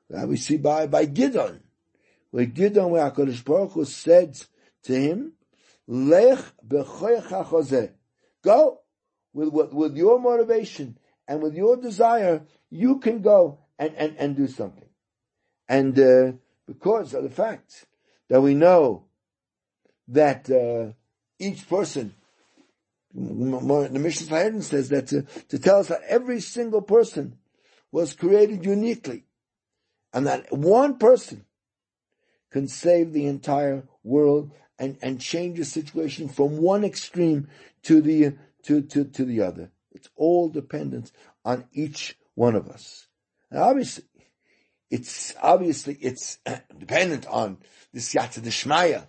[0.09, 1.61] That we see by by Gidon,
[2.31, 4.37] where Gidon, where Hakadosh Baruch Hu said
[4.83, 5.31] to him,
[5.87, 7.93] "Lech bechoycha
[8.43, 8.81] Go
[9.33, 14.35] with, with, with your motivation and with your desire, you can go and, and, and
[14.35, 14.89] do something.
[15.69, 16.33] And uh,
[16.65, 17.85] because of the fact
[18.27, 19.06] that we know
[20.09, 20.93] that uh,
[21.39, 22.13] each person,
[23.13, 27.37] the Mishnah Hayden says that to, to tell us that every single person
[27.91, 29.23] was created uniquely,
[30.13, 31.45] and that one person
[32.51, 37.47] can save the entire world and, and change the situation from one extreme
[37.83, 39.71] to the, to, to, to the other.
[39.91, 41.11] It's all dependent
[41.43, 43.07] on each one of us.
[43.49, 44.03] And obviously,
[44.89, 46.39] it's, obviously, it's
[46.79, 47.57] dependent on
[47.93, 49.07] this Yatza Deshmaya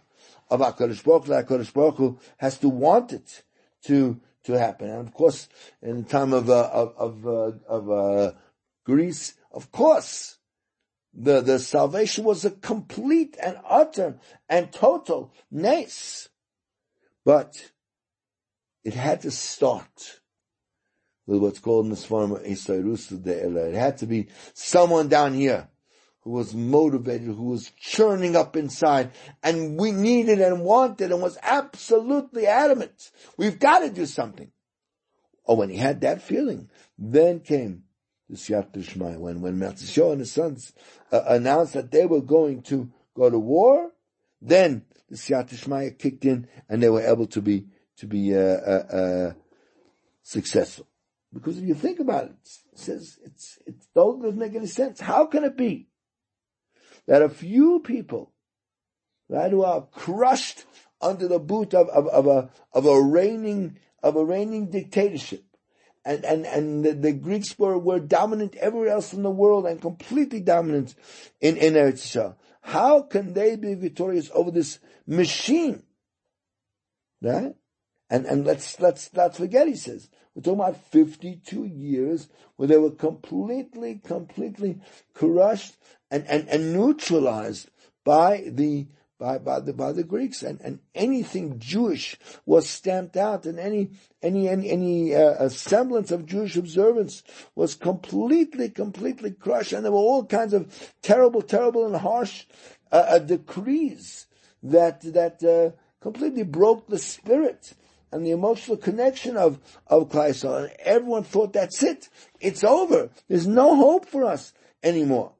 [0.50, 1.32] of HaKadosh Baruch Hu.
[1.32, 3.42] HaKadosh Baruch Hu has to want it
[3.84, 4.90] to, to happen.
[4.90, 5.48] And of course,
[5.82, 8.32] in the time of, uh, of, of, uh, of uh,
[8.84, 10.38] Greece, of course,
[11.14, 16.28] the, the salvation was a complete and utter and total nace.
[17.24, 17.72] But
[18.84, 20.20] it had to start
[21.26, 25.68] with what's called in this form Isairus It had to be someone down here
[26.28, 29.10] who was motivated, who was churning up inside,
[29.42, 33.10] and we needed and wanted and was absolutely adamant.
[33.38, 34.52] We've got to do something.
[35.46, 37.84] Oh, when he had that feeling, then came
[38.28, 40.74] the Siyat Shmai, when, when Matisyahu and his sons
[41.10, 43.92] uh, announced that they were going to go to war,
[44.42, 48.38] then the Siyat Shmai kicked in and they were able to be, to be, uh,
[48.38, 49.32] uh, uh
[50.22, 50.86] successful.
[51.32, 52.32] Because if you think about it,
[52.72, 55.00] it says it's it doesn't make any sense.
[55.00, 55.88] How can it be
[57.08, 58.32] that a few people,
[59.28, 60.66] right, who are crushed
[61.00, 65.42] under the boot of, of, of a of a reigning of a reigning dictatorship,
[66.04, 69.80] and and and the, the, Greeks were were dominant everywhere else in the world and
[69.80, 70.94] completely dominant
[71.40, 72.36] in in Eretz Yisrael.
[72.60, 75.82] How can they be victorious over this machine?
[77.22, 77.54] Right?
[78.10, 82.76] And and let's let's not forget, he says, we're talking about 52 years where they
[82.76, 84.78] were completely, completely
[85.12, 85.74] crushed
[86.10, 87.70] and, and, and neutralized
[88.04, 88.86] by the
[89.18, 92.16] by, by the by the Greeks and, and anything Jewish
[92.46, 93.90] was stamped out and any
[94.22, 97.24] any any, any uh, semblance of Jewish observance
[97.56, 102.46] was completely completely crushed and there were all kinds of terrible terrible and harsh
[102.92, 104.26] uh, uh, decrees
[104.62, 107.74] that that uh, completely broke the spirit
[108.12, 110.64] and the emotional connection of, of Klal Yisrael.
[110.64, 112.08] And everyone thought that's it.
[112.40, 113.10] It's over.
[113.28, 115.32] There's no hope for us anymore.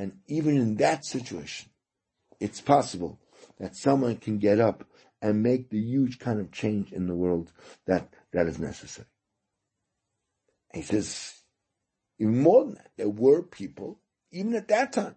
[0.00, 1.68] And even in that situation,
[2.40, 3.20] it's possible
[3.58, 4.82] that someone can get up
[5.20, 7.52] and make the huge kind of change in the world
[7.86, 9.08] that, that is necessary.
[10.72, 11.42] And he says,
[12.18, 14.00] even more than that, there were people,
[14.32, 15.16] even at that time,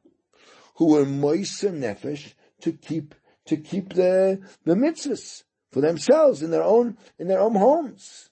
[0.76, 3.15] who were moiser nefesh to keep,
[3.46, 8.32] to keep the, the mitzvahs for themselves in their own in their own homes.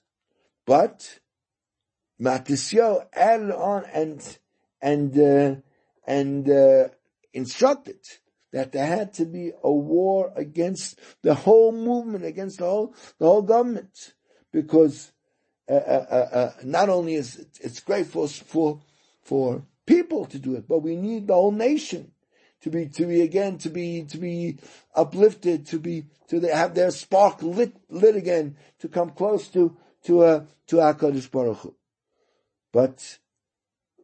[0.66, 1.18] But
[2.20, 4.38] Matisyo added on and
[4.82, 5.54] and uh,
[6.06, 6.88] and uh,
[7.32, 7.98] instructed
[8.52, 13.26] that there had to be a war against the whole movement, against the whole the
[13.26, 14.14] whole government,
[14.52, 15.12] because
[15.68, 18.80] uh, uh, uh, uh not only is it, it's great for for
[19.22, 22.12] for people to do it, but we need the whole nation
[22.62, 24.58] to be to be again to be to be
[24.94, 30.22] uplifted to be to have their spark lit lit again to come close to to
[30.22, 31.74] uh, to Hakadosh Baruch Hu.
[32.72, 33.18] But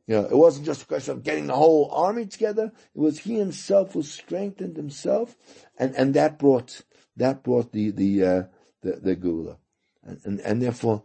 [0.09, 2.73] you know, it wasn't just a question of getting the whole army together.
[2.95, 5.37] It was he himself who strengthened himself,
[5.79, 6.81] and and that brought
[7.17, 8.43] that brought the the uh,
[8.81, 9.59] the, the geula,
[10.03, 11.03] and, and and therefore,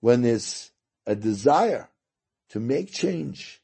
[0.00, 0.72] when there's
[1.06, 1.90] a desire
[2.48, 3.60] to make change,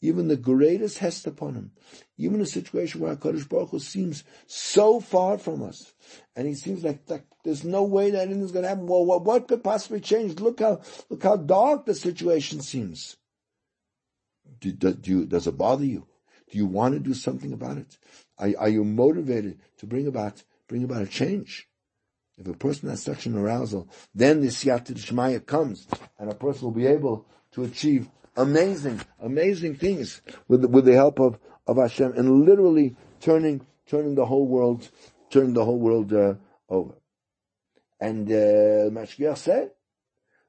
[0.00, 1.70] even the greatest hest upon him,
[2.18, 5.94] even a situation where HaKadosh Baruch Hu seems so far from us,
[6.34, 8.88] and he seems like, like there's no way that anything's going to happen.
[8.88, 10.40] Well, what, what could possibly change?
[10.40, 13.16] Look how look how dark the situation seems.
[14.62, 16.06] Do, do, do you, does it bother you?
[16.50, 17.98] Do you want to do something about it?
[18.38, 21.68] Are, are you motivated to bring about bring about a change?
[22.38, 25.86] If a person has such an arousal, then the Siyat Shmaya comes,
[26.18, 31.18] and a person will be able to achieve amazing, amazing things with, with the help
[31.18, 34.88] of, of Hashem and literally turning, turning the whole world,
[35.30, 36.34] turning the whole world, uh,
[36.68, 36.94] over.
[38.00, 39.72] And, uh, Mashgiach said,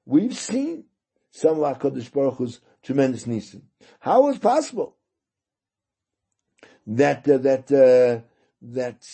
[0.05, 0.85] we've seen
[1.31, 3.61] some of HaKadosh Baruch Hu's tremendous nisim.
[3.99, 4.95] How is possible
[6.85, 8.25] that, uh, that, uh,
[8.61, 9.07] that,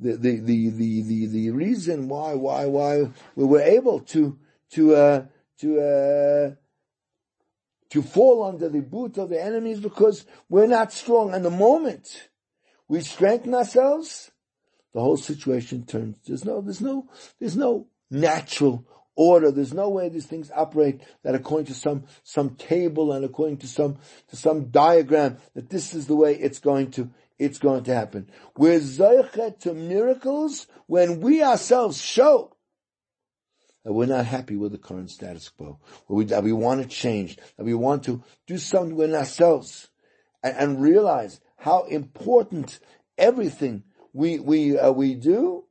[0.00, 4.38] the, the, the, the, the, the reason why, why, why we were able to,
[4.70, 5.24] to, uh,
[5.58, 6.54] to, uh,
[7.90, 11.32] to fall under the boot of the enemies because we're not strong.
[11.32, 12.28] And the moment
[12.88, 14.30] we strengthen ourselves,
[14.92, 16.18] the whole situation turns.
[16.26, 19.50] There's no, there's no, there's no natural order.
[19.50, 23.66] There's no way these things operate that according to some, some table and according to
[23.66, 23.98] some,
[24.28, 28.28] to some diagram that this is the way it's going to, it's going to happen.
[28.56, 32.54] We're zeichet to miracles when we ourselves show
[33.84, 37.36] that we're not happy with the current status quo, we, that we want to change,
[37.56, 39.88] that we want to do something with ourselves,
[40.42, 42.80] and, and realize how important
[43.18, 45.64] everything we we uh, we do.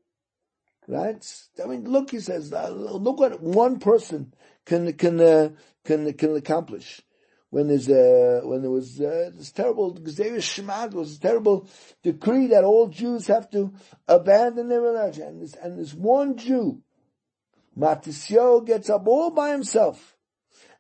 [0.88, 1.25] Right?
[1.63, 4.34] I mean, look, he says, uh, look what one person
[4.65, 5.49] can can uh,
[5.86, 7.01] can can accomplish.
[7.49, 11.69] When there's uh, when there was uh, this terrible Shemad was a terrible
[12.01, 13.73] decree that all Jews have to
[14.07, 16.81] abandon their religion, and this, and this one Jew
[17.77, 20.15] Matisyo gets up all by himself.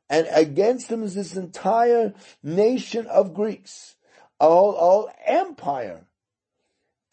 [0.09, 3.95] And against him is this entire nation of Greeks,
[4.39, 6.05] a whole, whole empire.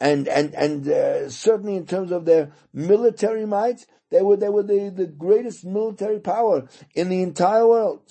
[0.00, 4.62] And, and, and, uh, certainly in terms of their military might, they were, they were
[4.62, 8.10] the, the greatest military power in the entire world.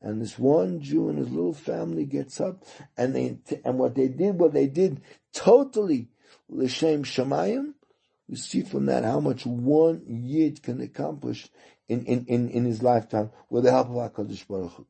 [0.00, 2.64] And this one Jew and his little family gets up
[2.96, 5.02] and they, and what they did, what they did
[5.32, 6.08] totally
[6.48, 7.74] l'shem shamayim.
[8.28, 11.48] We see from that how much one yid can accomplish
[11.88, 14.86] in, in, in, in his lifetime with the help of HaKadosh Baruch Hu.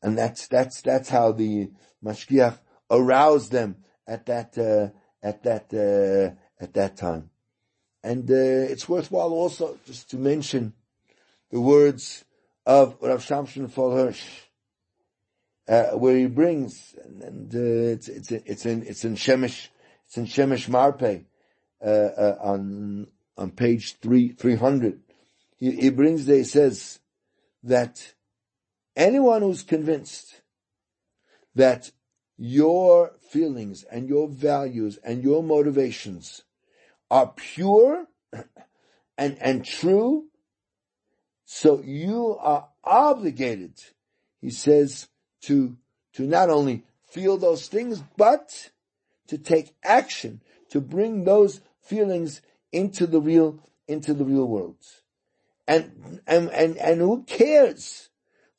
[0.00, 1.70] And that's, that's, that's how the
[2.02, 2.58] Mashgiach
[2.90, 3.76] aroused them
[4.08, 4.88] at that, uh,
[5.22, 7.30] at that, uh, at that time.
[8.02, 8.34] And, uh,
[8.72, 10.72] it's worthwhile also just to mention
[11.50, 12.24] the words
[12.64, 14.24] of Rav Shamshon Hirsch,
[15.68, 19.68] uh, where he brings, and, and uh, it's, it's, it's in, it's in Shemesh,
[20.06, 21.24] it's in Shemesh Marpe,
[21.80, 23.06] on,
[23.36, 25.00] on page three, 300.
[25.58, 26.98] He, he brings there, he says
[27.62, 28.14] that
[28.96, 30.40] anyone who's convinced
[31.54, 31.90] that
[32.38, 36.44] your feelings and your values and your motivations
[37.10, 38.06] are pure
[39.18, 40.26] and, and true,
[41.44, 43.74] so you are obligated,
[44.40, 45.08] he says,
[45.42, 45.76] to,
[46.12, 48.70] to not only feel those things, but
[49.26, 54.76] to take action to bring those feelings into the real, into the real world.
[55.66, 58.10] And, and, and, and who cares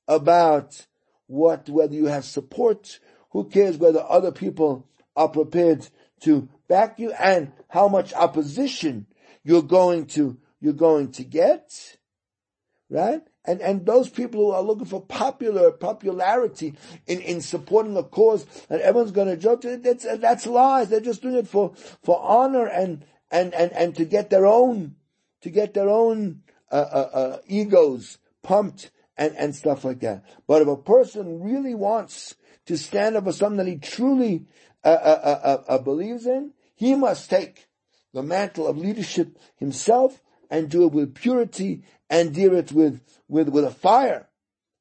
[0.08, 0.86] about
[1.28, 3.00] what, whether you have support,
[3.32, 5.88] who cares whether other people are prepared
[6.22, 9.06] to back you and how much opposition
[9.44, 11.98] you're going to, you're going to get,
[12.90, 13.22] right?
[13.46, 16.76] And, and those people who are looking for popular, popularity
[17.08, 20.90] in, in supporting a cause and everyone's going to judge, that's, that's lies.
[20.90, 21.74] They're just doing it for,
[22.04, 24.96] for honor and, and, and, and to get their own,
[25.42, 30.24] to get their own, uh, uh, uh, egos pumped and, and stuff like that.
[30.46, 32.36] But if a person really wants
[32.66, 34.46] to stand up for something that he truly
[34.84, 37.68] uh, uh, uh, believes in, he must take
[38.14, 43.50] the mantle of leadership himself and do it with purity and do it with, with,
[43.50, 44.28] with a fire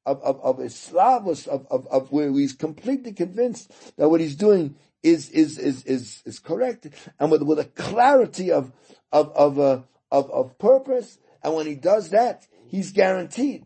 [0.05, 4.75] of, of, of hislahavus, of, of, of where he's completely convinced that what he's doing
[5.03, 6.87] is, is, is, is, is correct
[7.19, 8.71] and with, with a clarity of,
[9.11, 11.19] of, of, uh, of, of purpose.
[11.43, 13.65] And when he does that, he's guaranteed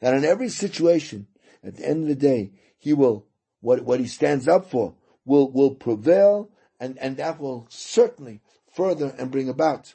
[0.00, 1.26] that in every situation,
[1.64, 3.26] at the end of the day, he will,
[3.60, 4.94] what, what he stands up for
[5.24, 6.50] will, will prevail
[6.80, 8.40] and, and that will certainly
[8.72, 9.94] further and bring about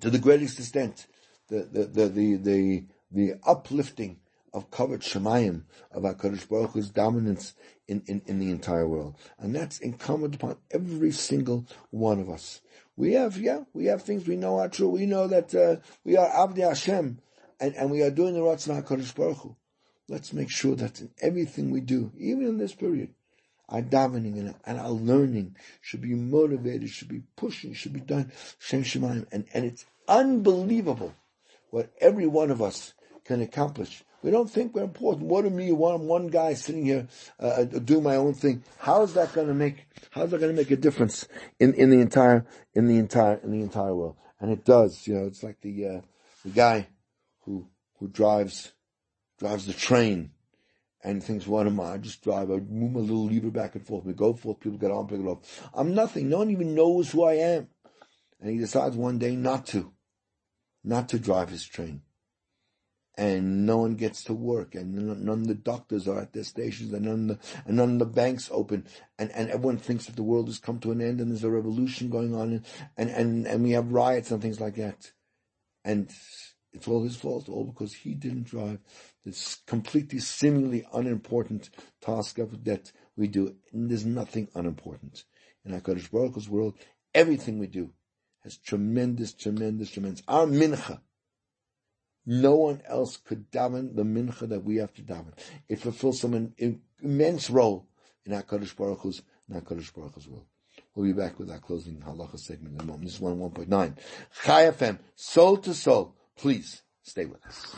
[0.00, 1.06] to the greatest extent
[1.48, 4.18] the, the, the, the, the, the uplifting
[4.52, 5.62] of kavod Shemayim,
[5.92, 7.54] of HaKadosh Baruch Hu's dominance
[7.86, 9.16] in, in, in the entire world.
[9.38, 12.60] And that's incumbent upon every single one of us.
[12.96, 14.88] We have, yeah, we have things we know are true.
[14.88, 17.20] We know that uh, we are Abdi Hashem,
[17.60, 19.56] and, and we are doing the Ratzon HaKadosh Baruch Hu.
[20.08, 23.10] Let's make sure that in everything we do, even in this period,
[23.68, 28.32] our davening and, and our learning should be motivated, should be pushing, should be done.
[28.58, 29.26] Shem Shemayim.
[29.30, 31.14] And, and it's unbelievable
[31.70, 32.94] what every one of us
[33.24, 34.02] can accomplish.
[34.22, 35.26] We don't think we're important.
[35.26, 37.06] What are me, one, one guy sitting here,
[37.38, 38.64] uh, uh doing my own thing?
[38.78, 41.28] How is that going to make, how is that going to make a difference
[41.60, 44.16] in, in the entire, in the entire, in the entire world?
[44.40, 46.00] And it does, you know, it's like the, uh,
[46.44, 46.88] the guy
[47.44, 48.72] who, who drives,
[49.38, 50.30] drives the train
[51.02, 51.92] and thinks, what am I?
[51.92, 54.04] I just drive, I move my little lever back and forth.
[54.04, 55.44] We go forth, people get on, pick it up.
[55.72, 56.28] I'm nothing.
[56.28, 57.68] No one even knows who I am.
[58.40, 59.92] And he decides one day not to,
[60.84, 62.02] not to drive his train.
[63.16, 66.92] And no one gets to work, and none of the doctors are at their stations,
[66.92, 68.86] and none of the, and none of the banks open,
[69.18, 71.50] and, and everyone thinks that the world has come to an end, and there's a
[71.50, 72.64] revolution going on,
[72.96, 75.10] and, and, and we have riots and things like that.
[75.84, 76.08] And
[76.72, 78.78] it's all his fault, all because he didn't drive
[79.24, 83.54] this completely seemingly unimportant task of that we do.
[83.72, 85.24] And there's nothing unimportant.
[85.64, 86.74] In HaKadosh Baruch Hu's world,
[87.14, 87.90] everything we do
[88.44, 90.22] has tremendous, tremendous, tremendous.
[90.28, 91.00] Our mincha,
[92.24, 95.32] no one else could daven the mincha that we have to daven.
[95.68, 96.54] It fulfills some
[97.02, 97.88] immense role
[98.24, 100.46] in HaKadosh Baruch Hu's, in HaKadosh Baruch Hu's world.
[100.94, 103.04] We'll be back with our closing halacha segment in a moment.
[103.04, 103.96] This is one 1.9.
[104.44, 106.14] Chai FM, soul to soul.
[106.38, 107.74] Please stay with us.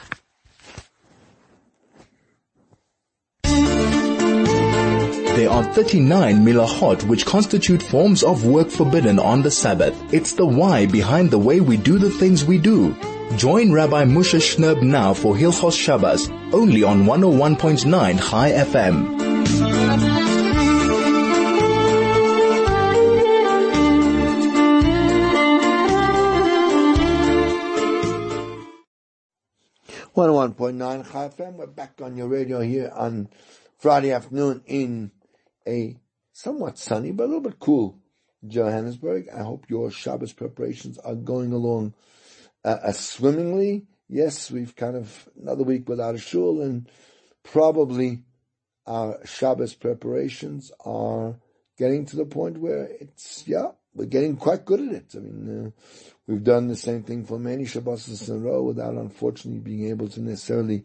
[5.37, 9.97] There are 39 melachot which constitute forms of work forbidden on the Sabbath.
[10.13, 12.95] It's the why behind the way we do the things we do.
[13.37, 19.30] Join Rabbi Moshe Shnerb now for Hilchos Shabbos, only on 101.9 Chai FM.
[30.21, 31.55] 101.9 FM.
[31.55, 33.31] We're back on your radio here on
[33.79, 35.13] Friday afternoon in
[35.67, 35.97] a
[36.35, 37.99] somewhat sunny but a little bit cool
[38.47, 39.31] Johannesburg.
[39.35, 41.95] I hope your Shabbos preparations are going along
[42.67, 43.87] uh, as swimmingly.
[44.11, 46.87] yes, we've kind of another week without a shul, and
[47.43, 48.21] probably
[48.87, 51.37] our Shabbos preparations are
[51.79, 55.15] getting to the point where it's yeah, we're getting quite good at it.
[55.15, 55.71] I mean, uh,
[56.31, 60.09] we've done the same thing for many Shabbos in a row without, unfortunately, being able
[60.09, 60.85] to necessarily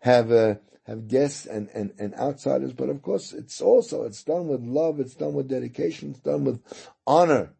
[0.00, 0.54] have uh,
[0.86, 2.72] have guests and, and, and outsiders.
[2.72, 6.44] But of course, it's also it's done with love, it's done with dedication, it's done
[6.44, 6.62] with
[7.06, 7.52] honor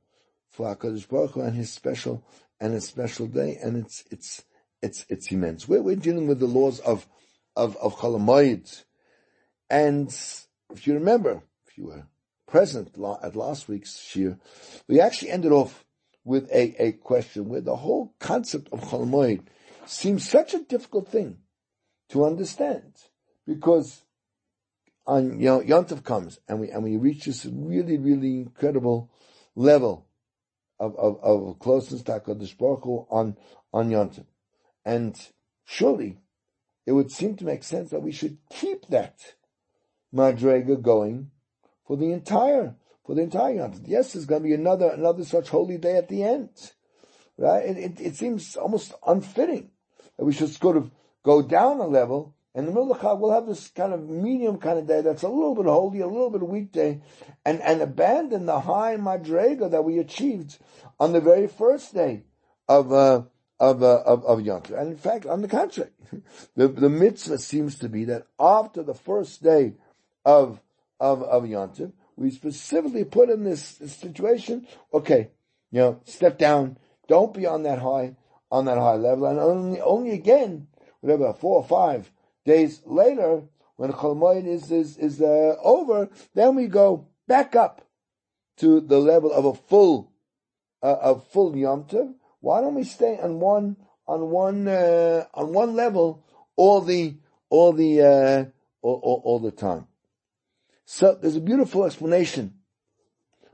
[0.50, 2.24] for Hakadosh Baruch Hu and His special
[2.58, 4.44] and His special day, and it's it's
[4.80, 5.68] it's it's immense.
[5.68, 7.06] We're, we're dealing with the laws of
[7.54, 8.84] of of Cholamoid,
[9.68, 10.08] and
[10.72, 12.06] if you remember, if you were
[12.46, 14.38] present at last week's shiur,
[14.88, 15.85] we actually ended off
[16.26, 19.42] with a, a question where the whole concept of Cholamoid
[19.86, 21.38] seems such a difficult thing
[22.10, 22.92] to understand
[23.46, 24.02] because
[25.06, 29.10] on you know Yontif comes and we and we reach this really really incredible
[29.54, 30.06] level
[30.78, 33.36] of, of, of closeness to HaKadosh Baruch Hu on,
[33.72, 34.26] on Yontif.
[34.84, 35.16] And
[35.64, 36.18] surely
[36.86, 39.34] it would seem to make sense that we should keep that
[40.14, 41.30] Madrega going
[41.86, 42.74] for the entire,
[43.06, 43.82] for the entire Yontif.
[43.86, 46.50] Yes, there's going to be another, another such holy day at the end.
[47.38, 47.64] Right?
[47.64, 49.70] It, it, it seems almost unfitting
[50.18, 50.90] that we should sort of
[51.22, 54.56] go down a level and the middle of Chag, we'll have this kind of medium
[54.56, 57.02] kind of day that's a little bit holy, a little bit weekday,
[57.44, 60.56] and, and abandon the high madrega that we achieved
[60.98, 62.22] on the very first day
[62.66, 63.24] of, uh,
[63.60, 64.78] of, uh, of, of Yom Kippur.
[64.78, 65.90] And in fact, on the contrary,
[66.56, 69.74] the, the mitzvah seems to be that after the first day
[70.24, 70.58] of,
[70.98, 75.30] of, of Yom Kippur, we specifically put in this, situation, okay,
[75.70, 78.16] you know, step down, don't be on that high,
[78.50, 80.68] on that high level, and only, only again,
[81.00, 82.10] whatever, four or five,
[82.44, 83.42] days later,
[83.76, 87.82] when Chol is, is, is uh, over, then we go back up
[88.58, 90.12] to the level of a full,
[90.82, 92.14] uh, of full Yom Tov.
[92.40, 96.24] Why don't we stay on one, on one, uh, on one level
[96.56, 97.16] all the,
[97.50, 98.44] all the, uh,
[98.80, 99.86] all, all, all, the time?
[100.86, 102.54] So there's a beautiful explanation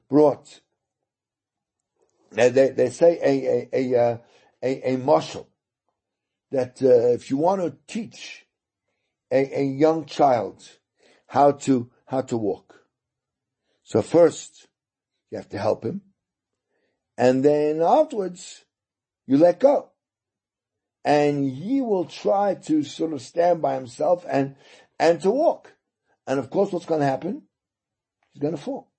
[0.09, 0.61] brought.
[2.31, 4.19] They, they, say a, a, a, uh,
[4.63, 5.47] a, a mashal
[6.51, 8.47] that uh, if you want to teach
[9.31, 10.63] a, a young child
[11.27, 12.85] how to, how to walk.
[13.83, 14.69] So first,
[15.31, 16.03] you have to help him.
[17.17, 18.65] And then afterwards,
[19.27, 19.91] you let go.
[21.05, 24.57] And he will try to sort of stand by himself and,
[24.99, 25.73] and to walk.
[26.27, 27.43] And of course, what's going to happen?
[28.33, 28.91] He's going to fall.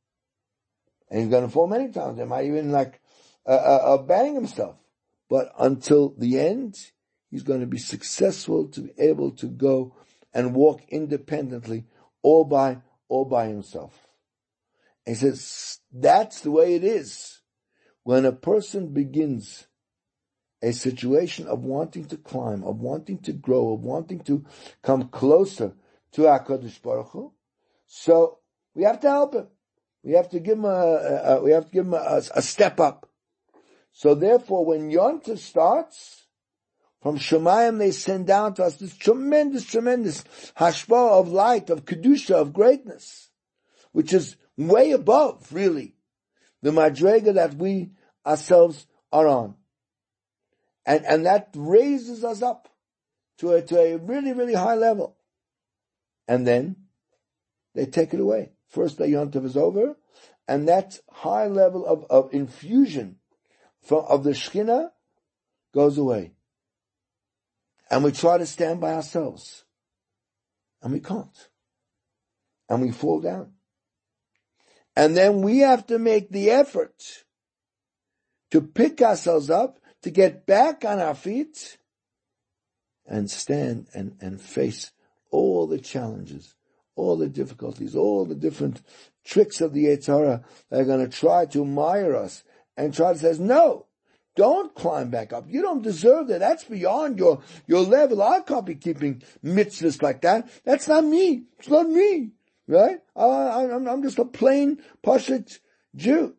[1.09, 2.19] And he's going to fall many times.
[2.19, 3.01] He might even like,
[3.45, 4.77] uh, uh, uh, bang himself.
[5.29, 6.77] But until the end,
[7.29, 9.95] he's going to be successful to be able to go
[10.33, 11.85] and walk independently
[12.21, 14.07] all by, all by himself.
[15.05, 17.41] And he says, that's the way it is.
[18.03, 19.67] When a person begins
[20.61, 24.45] a situation of wanting to climb, of wanting to grow, of wanting to
[24.81, 25.73] come closer
[26.13, 27.33] to HaKadosh Baruch Hu,
[27.85, 28.39] so
[28.73, 29.47] we have to help him.
[30.03, 32.41] We have to give him a, a, a we have to give him a, a,
[32.41, 33.09] step up.
[33.93, 36.25] So therefore, when Yontif starts,
[37.01, 40.23] from Shemayim they send down to us this tremendous, tremendous
[40.57, 43.29] hashpah of light, of kedusha, of greatness,
[43.91, 45.95] which is way above, really,
[46.61, 47.91] the madrega that we
[48.25, 49.55] ourselves are on.
[50.85, 52.69] And, and that raises us up
[53.37, 55.17] to a, to a really, really high level.
[56.27, 56.75] And then
[57.75, 58.51] they take it away.
[58.67, 59.97] First the Yontav is over,
[60.47, 63.17] and that high level of, of infusion
[63.81, 64.89] from, of the Shekhinah
[65.73, 66.33] goes away
[67.93, 69.65] and we try to stand by ourselves.
[70.81, 71.49] And we can't.
[72.67, 73.51] And we fall down.
[74.95, 77.23] And then we have to make the effort
[78.49, 81.77] to pick ourselves up, to get back on our feet
[83.05, 84.91] and stand and, and face
[85.33, 86.55] all the challenges,
[86.95, 88.81] all the difficulties, all the different
[89.25, 92.43] tricks of the Yetzer Hara that are going to try to mire us
[92.77, 93.87] and try to no,
[94.35, 95.45] don't climb back up.
[95.47, 96.39] You don't deserve that.
[96.39, 98.21] That's beyond your, your level.
[98.21, 100.49] I can't be keeping mitzvahs like that.
[100.63, 101.45] That's not me.
[101.57, 102.31] It's not me.
[102.67, 102.99] Right?
[103.15, 105.59] I, am I'm just a plain Pashut
[105.95, 106.35] Jew.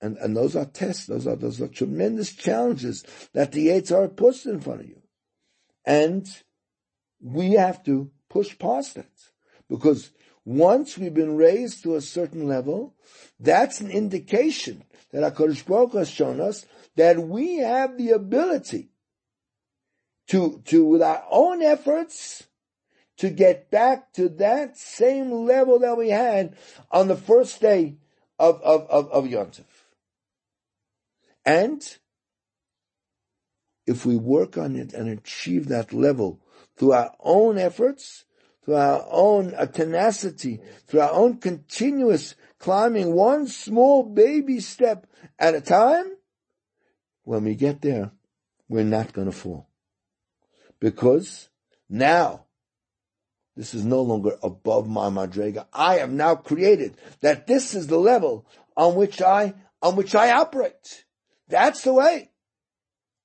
[0.00, 1.06] And, and those are tests.
[1.06, 5.00] Those are, those are tremendous challenges that the Yetzer Hara puts in front of you.
[5.86, 6.26] And
[7.20, 9.10] we have to push past that.
[9.68, 10.10] Because
[10.44, 12.94] once we've been raised to a certain level,
[13.40, 18.90] that's an indication that HaKadosh Baruch has shown us that we have the ability
[20.28, 22.44] to, to, with our own efforts,
[23.18, 26.56] to get back to that same level that we had
[26.90, 27.96] on the first day
[28.38, 29.64] of, of, of, of Yontif.
[31.44, 31.82] And
[33.86, 36.40] if we work on it and achieve that level
[36.76, 38.24] through our own efforts,
[38.64, 45.06] through our own tenacity, through our own continuous climbing one small baby step
[45.38, 46.06] at a time,
[47.24, 48.12] when we get there,
[48.68, 49.68] we're not going to fall.
[50.80, 51.48] Because
[51.88, 52.46] now,
[53.56, 55.66] this is no longer above my madrega.
[55.72, 58.46] I am now created that this is the level
[58.76, 61.04] on which I, on which I operate.
[61.48, 62.30] That's the way.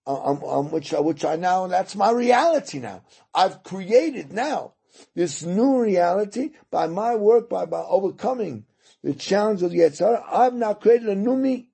[0.06, 3.04] On, on which, uh, which I now, that's my reality now.
[3.34, 4.74] I've created now
[5.16, 8.66] this new reality by my work, by, by overcoming
[9.04, 10.24] the challenge of the Yetzer Hara.
[10.32, 11.68] I've now created a new me.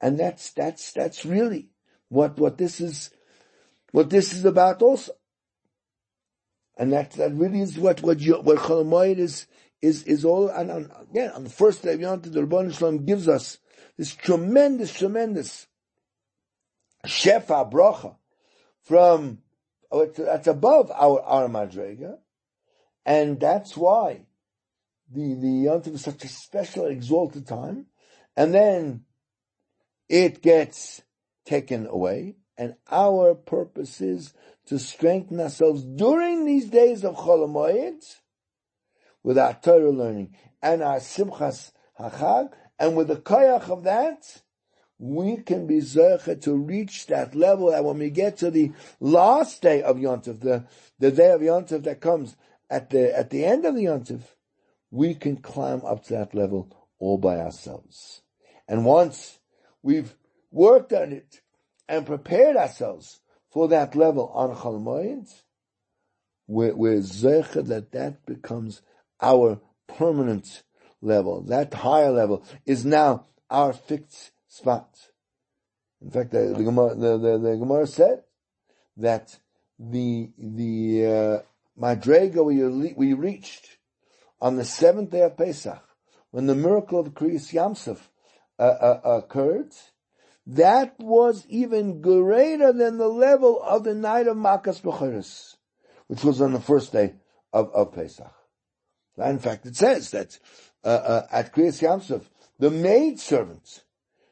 [0.00, 1.70] And that's, that's, that's really
[2.08, 3.10] what, what this is,
[3.92, 5.12] what this is about also.
[6.76, 9.46] And that, that really is what, what, you, what Cholamoid is,
[9.80, 12.92] is, is all, and on, again, on the first day of Yom the Ribbono Shel
[12.92, 13.58] Olam gives us
[13.96, 15.66] this tremendous, tremendous
[17.06, 18.16] shefa bracha
[18.82, 19.38] from,
[19.90, 22.18] oh, that's above our, our madrega.
[23.04, 24.26] And that's why
[25.12, 27.86] the, the Yom is such a special, exalted time.
[28.36, 29.04] And then
[30.08, 31.02] it gets
[31.44, 32.36] taken away.
[32.58, 34.32] And our purpose is
[34.66, 38.02] to strengthen ourselves during these days of Cholamoyed
[39.22, 44.42] with our Torah learning and our Simchas Hachag, and with the koyach of that,
[44.98, 49.60] we can be zeichet to reach that level that when we get to the last
[49.60, 50.64] day of Yontif, the,
[50.98, 52.36] the day of Yontif that comes
[52.70, 54.22] at the, at the end of the Yontif,
[54.90, 58.22] we can climb up to that level all by ourselves.
[58.68, 59.38] And once
[59.82, 60.14] we've
[60.50, 61.40] worked on it
[61.88, 63.20] and prepared ourselves
[63.50, 65.30] for that level on Cholamoid,
[66.46, 68.80] we're, we're zeichet that that becomes
[69.20, 70.62] our permanent
[71.00, 71.42] level.
[71.42, 74.88] That higher level is now our fixed spot.
[76.00, 78.22] In fact, the, the, the, the, the Gemara said
[78.96, 79.38] that
[79.78, 83.76] the the uh, Madrega we, we reached
[84.40, 85.82] on the seventh day of Pesach,
[86.30, 88.00] when the miracle of Kriyas Yamsuf
[88.58, 89.72] uh, uh, occurred,
[90.46, 95.56] that was even greater than the level of the night of Makas Bechoros,
[96.06, 97.14] which was on the first day
[97.52, 98.32] of, of Pesach.
[99.18, 100.38] In fact, it says that
[100.86, 102.22] uh, uh, at Kriyas Yamsuf,
[102.58, 103.82] the maid servants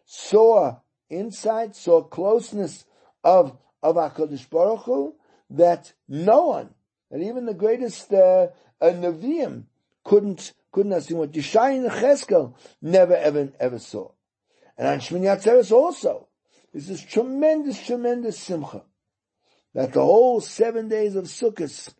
[0.06, 0.76] saw
[1.10, 2.84] insight, saw closeness
[3.24, 5.14] of of Hakadosh Baruch Hu
[5.50, 6.70] that no one,
[7.10, 8.48] and even the greatest uh,
[8.80, 9.64] uh, Nevi'im,
[10.04, 14.12] couldn't couldn't have seen what Yeshai and Cheskel never ever ever saw.
[14.78, 16.28] And on Shmini Atzeres also,
[16.72, 18.82] This is tremendous, tremendous simcha
[19.74, 21.94] that the whole seven days of Sukkot,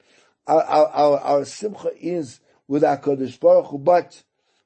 [0.46, 4.22] our, our, our, simcha is with HaKadosh Baruch Hu, but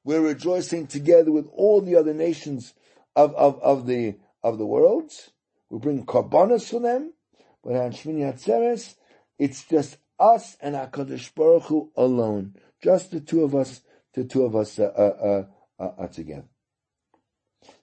[0.09, 2.73] we're rejoicing together with all the other nations
[3.15, 5.13] of, of, of the, of the world.
[5.69, 7.13] We bring korbanos for them,
[7.63, 8.95] but on Shmini Atzeres,
[9.39, 12.55] it's just us and HaKadosh Baruch Hu alone.
[12.83, 13.83] Just the two of us,
[14.15, 15.45] the two of us uh, uh,
[15.79, 16.49] uh, uh together.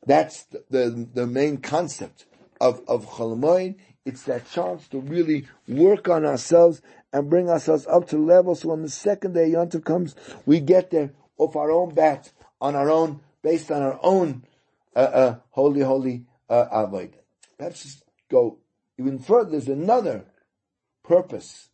[0.07, 2.25] That's the, the, the, main concept
[2.59, 3.75] of, of Cholamoid.
[4.03, 6.81] It's that chance to really work on ourselves
[7.13, 10.15] and bring ourselves up to the level so when the second day Yontif comes,
[10.47, 12.31] we get there off our own bat,
[12.61, 14.43] on our own, based on our own
[14.95, 17.19] uh, uh, holy, holy uh, avoda.
[17.59, 18.59] Let's just go
[18.97, 19.51] even further.
[19.51, 20.25] There's another
[21.03, 21.69] purpose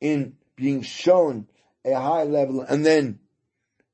[0.00, 1.46] in being shown
[1.84, 3.18] a high level and then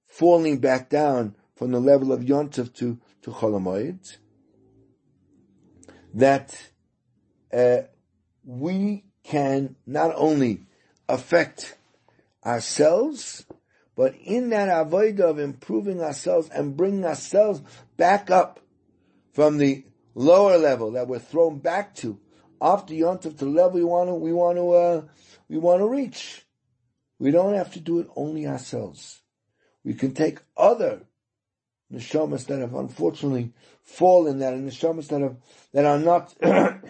[0.07, 4.17] falling back down from the level of Yontif to, to Cholamoid,
[6.15, 6.71] that
[7.53, 7.83] uh,
[8.45, 10.63] we can not only
[11.09, 11.77] affect
[12.45, 13.45] ourselves,
[14.01, 17.61] but in that avoda of improving ourselves and bringing ourselves
[17.99, 18.59] back up
[19.35, 19.85] from the
[20.15, 22.19] lower level that we're thrown back to
[22.63, 25.03] after Yontif to the level we want to we want to uh,
[25.51, 26.47] we want to reach.
[27.19, 29.21] We don't have to do it only ourselves.
[29.85, 31.03] We can take other
[31.93, 35.37] neshamas that have unfortunately fallen, that are neshamas that have
[35.75, 36.81] that are not are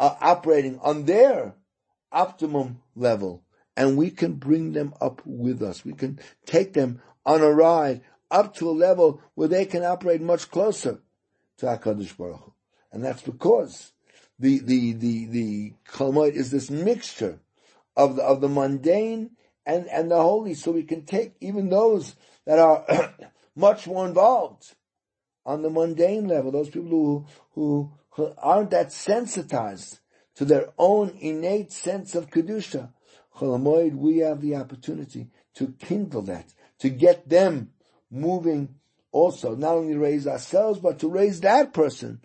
[0.00, 1.54] operating on their
[2.10, 3.44] optimum level,
[3.80, 5.86] and we can bring them up with us.
[5.86, 10.20] We can take them on a ride up to a level where they can operate
[10.20, 11.00] much closer
[11.56, 12.52] to Hakadosh Baruch Hu.
[12.92, 13.92] and that's because
[14.38, 17.40] the the the the Cholamoid is this mixture
[17.96, 19.30] of the of the mundane
[19.64, 22.84] and, and the holy, so we can take even those that are
[23.56, 24.74] much more involved
[25.46, 30.00] on the mundane level, those people who, who, who aren't that sensitized
[30.34, 32.90] to their own innate sense of Kedusha.
[33.40, 37.70] Cholamoid, we have the opportunity to kindle that, to get them
[38.10, 38.76] moving
[39.12, 42.20] also, not only raise ourselves, but to raise that person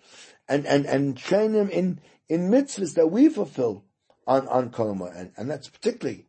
[0.47, 3.83] and, and, and train them in, in mitzvahs that we fulfill
[4.27, 5.17] on, on Cholamoid.
[5.17, 6.25] And, and that's particularly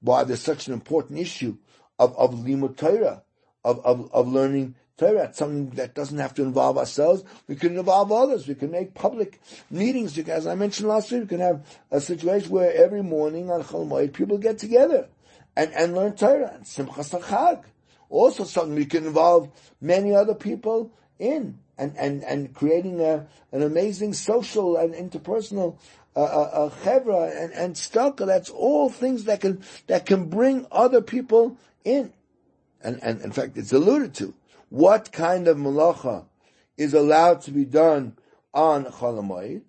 [0.00, 1.56] why there's such an important issue
[1.98, 3.22] of, of limud Torah,
[3.64, 5.32] of, of, of learning Torah.
[5.32, 7.24] Something that doesn't have to involve ourselves.
[7.48, 8.46] We can involve others.
[8.46, 9.40] We can make public
[9.70, 10.18] meetings.
[10.18, 14.12] As I mentioned last week, we can have a situation where every morning on Chol
[14.12, 15.08] people get together
[15.56, 16.52] and, and learn Torah.
[16.54, 17.64] And Simchas Chag.
[18.08, 23.62] Also something we can involve many other people in and, and, and creating a, an
[23.62, 25.76] amazing social and interpersonal
[26.16, 28.24] uh, uh, uh, chevra and, and stalker.
[28.24, 32.12] That's all things that can, that can bring other people in.
[32.82, 34.34] And, and in fact, it's alluded to.
[34.74, 36.24] What kind of malacha
[36.76, 38.18] is allowed to be done
[38.52, 39.62] on Cholamoid?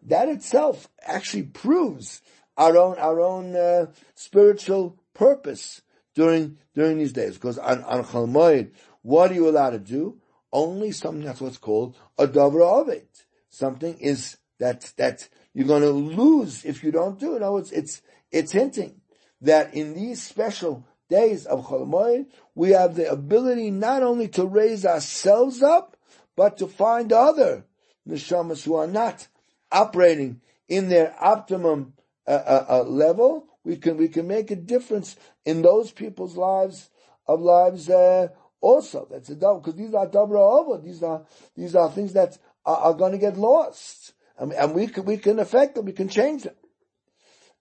[0.00, 2.22] That itself actually proves
[2.56, 5.82] our own, our own, uh, spiritual purpose
[6.14, 7.34] during, during these days.
[7.34, 8.70] Because on, on
[9.02, 10.22] what are you allowed to do?
[10.50, 13.26] Only something that's what's called a davar ha'aved.
[13.50, 17.40] Something is that, that you're going to lose if you don't do it.
[17.40, 18.00] No, it's, it's,
[18.32, 19.02] it's hinting
[19.42, 24.84] that in these special days of Chol we have the ability not only to raise
[24.84, 25.96] ourselves up,
[26.36, 27.64] but to find other
[28.08, 29.28] neshamas who are not
[29.72, 31.94] operating in their optimum
[32.26, 33.46] uh, uh, uh, level.
[33.64, 36.90] We can we can make a difference in those people's lives
[37.26, 38.28] of lives uh,
[38.60, 39.06] also.
[39.10, 40.80] That's a double because these are double over.
[40.80, 41.24] These are
[41.56, 45.18] these are things that are, are going to get lost, and, and, we can we
[45.18, 45.86] can affect them.
[45.86, 46.54] We can change them,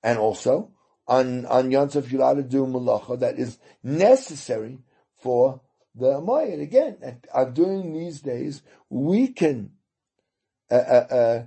[0.04, 0.72] and also
[1.08, 4.80] on on Yontif you're allowed to do malacha that is necessary
[5.18, 5.62] for
[5.96, 6.62] the Amayat.
[6.62, 9.72] Again, at, during these days, we can
[10.70, 11.46] uh, uh, uh,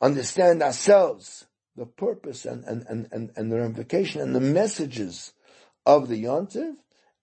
[0.00, 5.32] understand ourselves the purpose and, and, and, and, and the ramification and the messages
[5.86, 6.74] of the Yontif,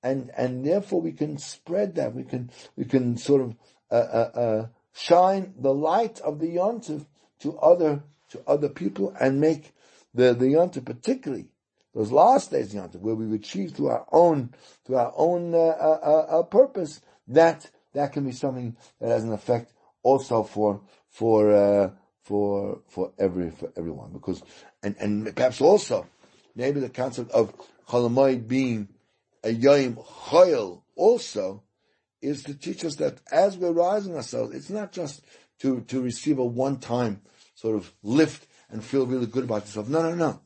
[0.02, 2.16] and and therefore we can spread that.
[2.16, 3.56] We can we can sort of
[3.92, 7.06] uh, uh, uh, shine the light of the Yontif
[7.42, 9.74] to other to other people and make
[10.14, 11.50] the the Yontif particularly
[11.98, 14.54] those last days Yontif, where we've achieved through our own,
[14.86, 19.24] through our own uh, uh, uh, uh, purpose, that that can be something that has
[19.24, 19.74] an effect
[20.04, 21.90] also for for uh,
[22.22, 24.12] for for every for everyone.
[24.14, 24.44] Because
[24.84, 26.06] and and perhaps also
[26.56, 27.52] maybe the concept of
[27.88, 28.90] Cholamoid being
[29.44, 31.64] a Yom Choyel also
[32.22, 35.24] is to teach us that as we're rising ourselves, it's not just
[35.62, 37.22] to to receive a one time
[37.56, 39.90] sort of lift and feel really good about yourself.
[39.90, 40.42] No, no, no.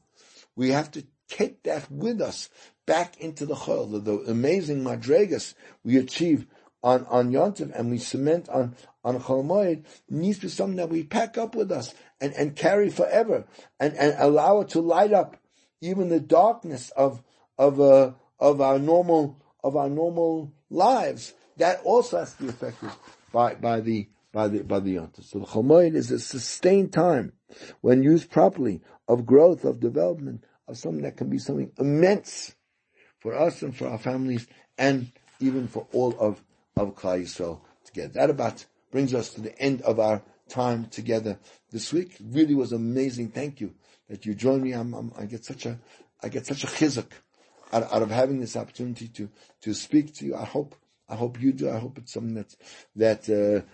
[0.55, 2.49] We have to take that with us
[2.85, 5.53] back into the chol, the, the amazing madregas
[5.83, 6.45] we achieve
[6.83, 11.03] on, on Yontif and we cement on, on Chol needs to be something that we
[11.03, 13.45] pack up with us and, and carry forever
[13.79, 15.37] and, and allow it to light up
[15.79, 17.23] even the darkness of,
[17.57, 21.33] of, uh, of our normal, of our normal lives.
[21.57, 22.89] That also has to be affected
[23.31, 25.25] by, by the, by the, by the Yontif.
[25.25, 27.33] So the Chol is a sustained time
[27.81, 32.55] when used properly of growth, of development, of something that can be something immense
[33.19, 34.47] for us and for our families
[34.77, 36.41] and even for all of,
[36.75, 38.13] of Klal Yisrael together.
[38.13, 41.39] That about brings us to the end of our time together
[41.71, 42.17] this week.
[42.19, 43.29] Really was amazing.
[43.29, 43.73] Thank you
[44.09, 44.73] that you joined me.
[44.73, 45.79] I'm, I'm, i get such a,
[46.23, 47.11] I get such a chizuk
[47.71, 49.29] out, out, of having this opportunity to,
[49.61, 50.35] to speak to you.
[50.35, 50.75] I hope,
[51.07, 51.69] I hope you do.
[51.69, 52.55] I hope it's something that,
[52.95, 53.65] that, uh,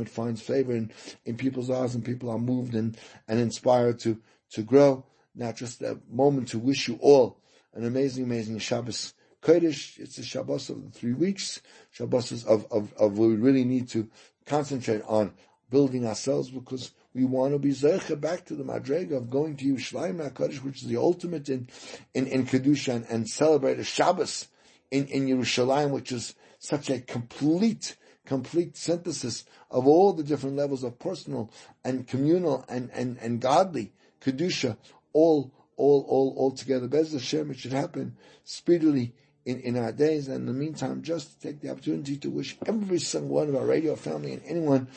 [0.00, 0.90] it finds favor in,
[1.24, 2.96] in people's eyes and people are moved and,
[3.28, 4.20] and inspired to,
[4.50, 5.04] to grow.
[5.34, 7.38] Now just a moment to wish you all
[7.74, 9.98] an amazing, amazing Shabbos Kodesh.
[9.98, 11.60] It's the Shabbos of the three weeks.
[11.90, 14.08] Shabbos of, of, of we really need to
[14.46, 15.32] concentrate on
[15.70, 19.64] building ourselves because we want to be zeche back to the madrega of going to
[19.64, 21.68] Yerushalayim HaKadosh, which is the ultimate in,
[22.12, 24.48] in, in Kedusha and, and celebrate a Shabbos
[24.90, 26.34] in, in Yerushalayim, which is
[26.64, 31.50] such a complete, complete synthesis of all the different levels of personal
[31.84, 34.76] and communal and, and, and godly kedusha,
[35.12, 36.88] all, all, all, all together.
[36.88, 39.12] Bez Hashem, it should happen speedily
[39.44, 40.28] in, in our days.
[40.28, 43.56] And in the meantime, just to take the opportunity to wish every single one of
[43.56, 44.88] our radio family and anyone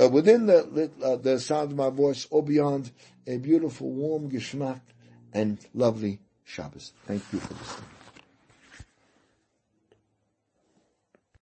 [0.00, 2.90] uh, within the, uh, the sound of my voice or beyond
[3.26, 4.80] a beautiful, warm, geschmack
[5.32, 6.92] and lovely Shabbos.
[7.06, 7.99] Thank you for listening.